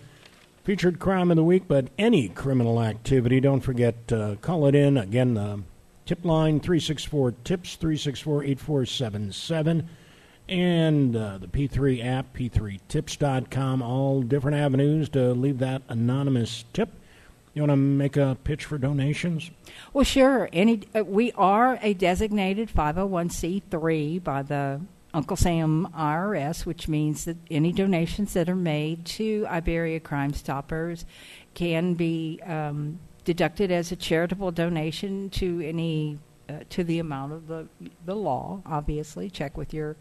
featured 0.64 0.98
crime 1.00 1.30
of 1.30 1.36
the 1.36 1.44
week, 1.44 1.64
but 1.68 1.88
any 1.98 2.28
criminal 2.28 2.80
activity, 2.82 3.40
don't 3.40 3.60
forget, 3.60 4.10
uh, 4.12 4.36
call 4.36 4.66
it 4.66 4.74
in. 4.74 4.96
Again, 4.96 5.34
the 5.34 5.62
tip 6.06 6.24
line 6.24 6.60
364 6.60 7.32
TIPS 7.44 7.76
364 7.76 8.44
8477. 8.44 9.88
And 10.48 11.14
uh, 11.14 11.38
the 11.38 11.46
P3 11.46 12.04
app, 12.04 12.34
p3tips.com, 12.34 13.82
all 13.82 14.22
different 14.22 14.56
avenues 14.56 15.08
to 15.10 15.32
leave 15.32 15.58
that 15.60 15.82
anonymous 15.88 16.64
tip. 16.72 16.90
You 17.54 17.62
want 17.62 17.70
to 17.70 17.76
make 17.76 18.16
a 18.16 18.36
pitch 18.44 18.64
for 18.64 18.78
donations? 18.78 19.50
Well, 19.92 20.04
sure. 20.04 20.48
Any 20.52 20.82
uh, 20.94 21.04
we 21.04 21.32
are 21.32 21.78
a 21.82 21.94
designated 21.94 22.68
501c3 22.68 24.22
by 24.22 24.42
the 24.42 24.80
Uncle 25.12 25.36
Sam 25.36 25.88
IRS, 25.96 26.64
which 26.64 26.86
means 26.88 27.24
that 27.24 27.36
any 27.50 27.72
donations 27.72 28.32
that 28.34 28.48
are 28.48 28.56
made 28.56 29.04
to 29.04 29.46
Iberia 29.48 29.98
Crime 29.98 30.32
Stoppers 30.32 31.04
can 31.54 31.94
be 31.94 32.40
um, 32.46 33.00
deducted 33.30 33.70
as 33.70 33.92
a 33.92 33.96
charitable 33.96 34.50
donation 34.50 35.30
to 35.30 35.60
any 35.60 36.18
uh, 36.48 36.54
to 36.68 36.82
the 36.82 36.98
amount 36.98 37.32
of 37.32 37.46
the 37.46 37.68
the 38.04 38.16
law. 38.16 38.60
Obviously, 38.66 39.30
check 39.30 39.56
with 39.56 39.72
your 39.72 39.94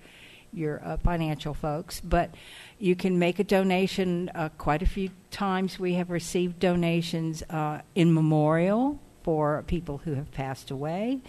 your 0.51 0.81
uh, 0.83 0.97
financial 0.97 1.53
folks, 1.53 2.01
but 2.01 2.33
you 2.79 2.95
can 2.95 3.19
make 3.19 3.37
a 3.37 3.43
donation. 3.43 4.31
Uh, 4.33 4.49
quite 4.57 4.81
a 4.81 4.87
few 4.87 5.11
times 5.29 5.77
we 5.77 5.93
have 5.93 6.09
received 6.09 6.57
donations 6.57 7.43
uh, 7.51 7.81
in 7.93 8.11
memorial 8.11 8.99
for 9.21 9.63
people 9.67 9.99
who 9.99 10.15
have 10.15 10.31
passed 10.31 10.71
away. 10.71 11.19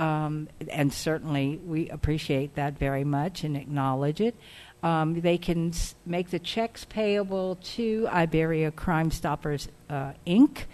Um, 0.00 0.48
and 0.70 0.90
certainly 0.90 1.60
we 1.66 1.90
appreciate 1.90 2.54
that 2.54 2.78
very 2.78 3.04
much 3.04 3.44
and 3.44 3.58
acknowledge 3.58 4.22
it. 4.22 4.34
Um, 4.82 5.20
they 5.20 5.38
can 5.38 5.68
s- 5.68 5.94
make 6.06 6.30
the 6.30 6.38
checks 6.40 6.84
payable 6.84 7.56
to 7.76 8.08
Iberia 8.10 8.70
Crime 8.70 9.10
Stoppers 9.10 9.68
uh, 9.88 10.12
Inc. 10.26 10.64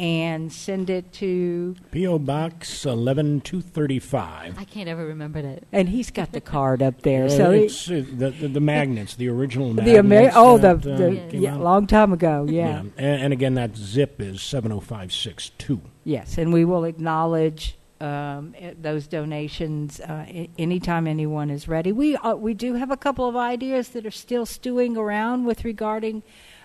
and 0.00 0.50
send 0.50 0.88
it 0.88 1.12
to. 1.12 1.76
P.O. 1.90 2.18
Box 2.18 2.86
11235. 2.86 4.58
I 4.58 4.64
can't 4.64 4.88
ever 4.88 5.04
remember 5.04 5.42
that. 5.42 5.64
And 5.72 5.90
he's 5.90 6.10
got 6.10 6.32
the 6.32 6.40
card 6.40 6.82
up 6.82 7.02
there. 7.02 7.26
Uh, 7.26 7.28
so 7.28 7.50
it's, 7.50 7.90
uh, 7.90 8.02
the, 8.10 8.30
the, 8.30 8.48
the 8.48 8.60
magnets, 8.60 9.14
the 9.16 9.28
original 9.28 9.74
the 9.74 9.82
magnets. 9.82 9.98
Amer- 9.98 10.30
oh 10.34 10.56
the, 10.56 10.74
that, 10.74 10.90
uh, 10.90 10.96
the 11.30 11.36
yeah, 11.36 11.54
out. 11.54 11.60
long 11.60 11.86
time 11.86 12.14
ago. 12.14 12.46
Yeah. 12.48 12.80
And, 12.80 12.92
and 12.96 13.32
again, 13.34 13.54
that 13.54 13.76
zip 13.76 14.22
is 14.22 14.40
70562. 14.40 15.82
Yes, 16.04 16.38
and 16.38 16.50
we 16.50 16.64
will 16.64 16.84
acknowledge 16.84 17.76
um, 18.00 18.54
eh, 18.58 18.72
those 18.80 19.06
donations 19.06 20.00
uh, 20.00 20.24
a- 20.26 20.48
anytime 20.58 21.06
anyone 21.06 21.50
is 21.50 21.68
ready. 21.68 21.92
We 21.92 22.16
uh, 22.16 22.36
we 22.36 22.54
do 22.54 22.72
have 22.72 22.90
a 22.90 22.96
couple 22.96 23.28
of 23.28 23.36
ideas 23.36 23.90
that 23.90 24.06
are 24.06 24.10
still 24.10 24.46
stewing 24.46 24.96
around 24.96 25.44
with 25.44 25.62
regarding 25.62 26.22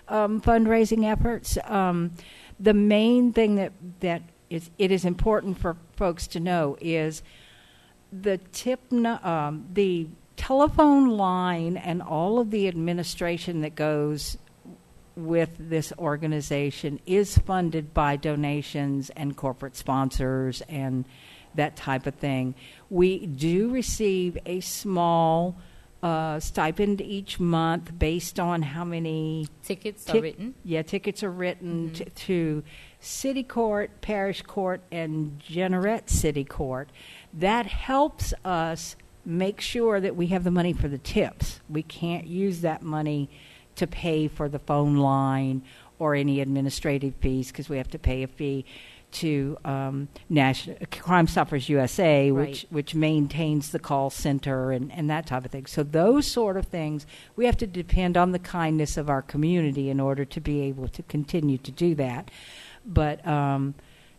um, 0.08 0.40
fundraising 0.40 1.04
efforts. 1.04 1.58
Um, 1.64 2.12
the 2.58 2.74
main 2.74 3.32
thing 3.32 3.56
that 3.56 3.72
that 4.00 4.22
is 4.48 4.70
it 4.78 4.90
is 4.90 5.04
important 5.04 5.58
for 5.58 5.76
folks 5.96 6.26
to 6.28 6.40
know 6.40 6.76
is 6.80 7.22
the 8.12 8.38
tip 8.52 8.80
um, 8.92 9.66
the 9.72 10.06
telephone 10.36 11.08
line 11.08 11.76
and 11.76 12.02
all 12.02 12.38
of 12.38 12.50
the 12.50 12.68
administration 12.68 13.62
that 13.62 13.74
goes 13.74 14.38
with 15.16 15.50
this 15.58 15.92
organization 15.98 17.00
is 17.06 17.38
funded 17.38 17.94
by 17.94 18.16
donations 18.16 19.10
and 19.10 19.36
corporate 19.36 19.74
sponsors 19.74 20.62
and 20.68 21.06
that 21.54 21.74
type 21.74 22.06
of 22.06 22.14
thing. 22.16 22.54
We 22.90 23.26
do 23.26 23.70
receive 23.70 24.36
a 24.44 24.60
small 24.60 25.56
uh, 26.02 26.38
stipend 26.40 27.00
each 27.00 27.40
month 27.40 27.98
based 27.98 28.38
on 28.38 28.62
how 28.62 28.84
many 28.84 29.48
Tickets 29.62 30.04
Tic- 30.04 30.14
are 30.16 30.20
written. 30.20 30.54
yeah, 30.64 30.82
tickets 30.82 31.22
are 31.22 31.30
written 31.30 31.90
t- 31.92 32.04
to 32.04 32.62
City 33.00 33.42
Court, 33.42 33.90
Parish 34.00 34.42
Court, 34.42 34.80
and 34.92 35.40
Jeanerette 35.40 36.08
City 36.10 36.44
Court. 36.44 36.90
That 37.32 37.66
helps 37.66 38.32
us 38.44 38.96
make 39.24 39.60
sure 39.60 40.00
that 40.00 40.14
we 40.16 40.28
have 40.28 40.44
the 40.44 40.50
money 40.50 40.72
for 40.72 40.88
the 40.88 40.98
tips. 40.98 41.60
We 41.68 41.82
can't 41.82 42.26
use 42.26 42.60
that 42.60 42.82
money 42.82 43.28
to 43.76 43.86
pay 43.86 44.28
for 44.28 44.48
the 44.48 44.58
phone 44.60 44.96
line 44.96 45.62
or 45.98 46.14
any 46.14 46.40
administrative 46.40 47.14
fees 47.16 47.48
because 47.48 47.68
we 47.68 47.78
have 47.78 47.88
to 47.90 47.98
pay 47.98 48.22
a 48.22 48.26
fee 48.26 48.64
to 49.20 49.56
um, 49.64 50.08
National 50.28 50.76
Crime 50.90 51.26
Stoppers 51.26 51.68
USA, 51.68 52.30
which 52.30 52.46
Right. 52.46 52.66
which 52.70 52.94
maintains 52.94 53.70
the 53.70 53.78
call 53.78 54.10
center 54.10 54.72
and, 54.72 54.92
and 54.92 55.08
that 55.10 55.26
type 55.26 55.44
of 55.44 55.50
thing. 55.50 55.66
So 55.66 55.82
those 55.82 56.26
sort 56.26 56.56
of 56.56 56.66
things, 56.66 57.06
we 57.34 57.46
have 57.46 57.56
to 57.58 57.66
depend 57.66 58.16
on 58.16 58.32
the 58.32 58.38
kindness 58.38 58.96
of 58.96 59.08
our 59.08 59.22
community 59.22 59.88
in 59.90 60.00
order 60.00 60.24
to 60.24 60.40
be 60.40 60.60
able 60.62 60.88
to 60.88 61.02
continue 61.04 61.58
to 61.58 61.70
do 61.72 61.94
that. 61.94 62.30
But 62.84 63.26
um, 63.26 63.74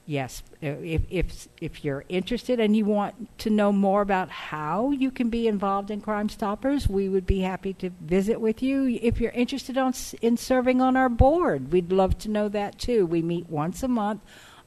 yes, 0.06 0.42
uh, 0.64 0.68
if, 0.82 1.02
if 1.10 1.48
if 1.62 1.84
you're 1.86 2.04
interested 2.10 2.60
and 2.60 2.76
you 2.76 2.86
want 2.86 3.38
to 3.40 3.50
know 3.50 3.72
more 3.72 4.02
about 4.02 4.30
how 4.30 4.92
you 4.92 5.12
can 5.12 5.30
be 5.30 5.48
involved 5.48 5.92
in 5.92 6.02
Crime 6.02 6.30
Stoppers, 6.30 6.88
we 6.90 7.08
would 7.08 7.26
be 7.26 7.42
happy 7.42 7.74
to 7.74 7.90
visit 8.02 8.42
with 8.42 8.64
you. 8.64 9.00
If 9.02 9.20
you're 9.22 9.32
interested 9.32 9.78
on, 9.78 9.94
in 10.22 10.38
serving 10.38 10.82
on 10.82 10.98
our 10.98 11.10
board, 11.10 11.72
we'd 11.72 11.92
love 11.92 12.18
to 12.20 12.30
know 12.30 12.50
that 12.50 12.80
too. 12.80 13.06
We 13.06 13.22
meet 13.22 13.48
once 13.50 13.84
a 13.84 13.88
month 13.88 14.22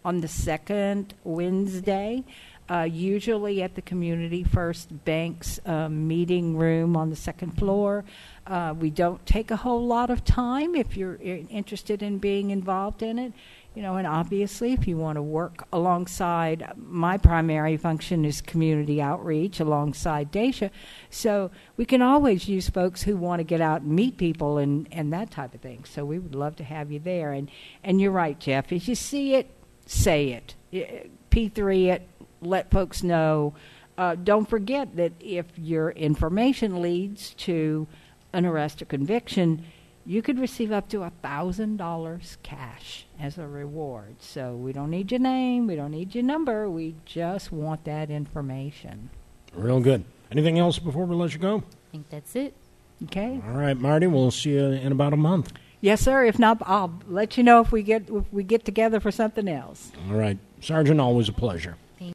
on 0.05 0.21
the 0.21 0.29
second 0.29 1.15
Wednesday, 1.25 2.25
uh, 2.71 2.83
usually 2.83 3.63
at 3.63 3.75
the 3.75 3.83
Community 3.83 4.45
First 4.45 5.05
Bank's 5.05 5.61
uh, 5.67 5.89
meeting 5.89 6.57
room 6.57 6.97
on 6.97 7.11
the 7.11 7.17
second 7.17 7.59
floor. 7.59 8.05
Uh, 8.47 8.75
we 8.79 8.91
don't 8.91 9.25
take 9.27 9.51
a 9.51 9.57
whole 9.57 9.87
lot 9.87 10.11
of 10.11 10.25
time 10.25 10.75
if 10.75 10.97
you're 10.97 11.17
interested 11.17 12.03
in 12.03 12.19
being 12.19 12.51
involved 12.51 13.03
in 13.03 13.19
it. 13.19 13.33
You 13.75 13.83
know, 13.83 13.97
and 13.97 14.07
obviously, 14.07 14.73
if 14.73 14.89
you 14.89 14.97
want 14.97 15.15
to 15.15 15.23
work 15.23 15.65
alongside, 15.73 16.73
my 16.77 17.19
primary 17.19 17.77
function 17.77 18.25
is 18.25 18.41
community 18.41 19.01
outreach 19.01 19.61
alongside 19.61 20.33
Daesha. 20.33 20.71
So 21.09 21.53
we 21.77 21.85
can 21.85 22.03
always 22.03 22.49
use 22.49 22.69
folks 22.69 23.03
who 23.03 23.17
want 23.17 23.39
to 23.39 23.45
get 23.45 23.61
out 23.61 23.83
and 23.83 23.93
meet 23.93 24.17
people 24.17 24.59
and, 24.59 24.89
and 24.91 25.13
that 25.13 25.31
type 25.31 25.55
of 25.55 25.61
thing. 25.61 25.85
So 25.85 26.05
we 26.05 26.19
would 26.19 26.35
love 26.35 26.57
to 26.57 26.65
have 26.65 26.91
you 26.91 26.99
there. 26.99 27.33
And, 27.33 27.49
and 27.85 28.01
you're 28.01 28.11
right, 28.11 28.39
Jeff. 28.41 28.73
If 28.73 28.89
you 28.89 28.97
see 28.97 29.35
it, 29.35 29.49
say 29.91 30.41
it. 30.73 31.05
P3 31.31 31.87
it, 31.93 32.09
let 32.41 32.71
folks 32.71 33.03
know. 33.03 33.55
Uh, 33.99 34.15
don't 34.15 34.49
forget 34.49 34.97
that 34.97 35.13
if 35.21 35.47
your 35.57 35.91
information 35.91 36.81
leads 36.81 37.35
to 37.35 37.87
an 38.33 38.47
arrest 38.47 38.81
or 38.81 38.85
conviction, 38.87 39.65
you 40.07 40.23
could 40.23 40.39
receive 40.39 40.73
up 40.73 40.89
to 40.89 41.03
a 41.03 41.11
thousand 41.23 41.77
dollars 41.77 42.39
cash 42.43 43.05
as 43.19 43.37
a 43.37 43.47
reward. 43.47 44.17
So 44.21 44.55
we 44.55 44.73
don't 44.73 44.91
need 44.91 45.11
your 45.11 45.21
name, 45.21 45.67
we 45.67 45.77
don't 45.77 45.91
need 45.91 46.15
your 46.15 46.25
number, 46.25 46.71
we 46.71 46.95
just 47.05 47.53
want 47.53 47.85
that 47.85 48.11
information. 48.11 49.11
Real 49.53 49.81
good. 49.81 50.05
Anything 50.31 50.59
else 50.59 50.79
before 50.79 51.05
we 51.05 51.17
let 51.17 51.35
you 51.35 51.41
go? 51.41 51.59
I 51.59 51.91
think 51.91 52.09
that's 52.09 52.37
it. 52.37 52.55
Okay? 53.05 53.41
All 53.47 53.55
right, 53.55 53.77
Marti, 53.77 54.07
we'll 54.07 54.31
see 54.31 54.51
you 54.51 54.67
in 54.67 54.93
about 54.93 55.13
a 55.13 55.17
month. 55.17 55.53
Yes, 55.81 56.01
sir. 56.01 56.25
If 56.25 56.39
not, 56.39 56.59
I'll 56.67 57.01
let 57.09 57.37
you 57.37 57.43
know 57.43 57.61
if 57.61 57.73
we 57.73 57.83
get 57.83 58.09
if 58.11 58.33
we 58.33 58.43
get 58.43 58.65
together 58.65 59.01
for 59.01 59.11
something 59.11 59.49
else. 59.49 59.93
All 60.09 60.17
right. 60.17 60.39
Sergeant, 60.61 61.01
always 61.01 61.29
a 61.29 61.33
pleasure. 61.33 61.77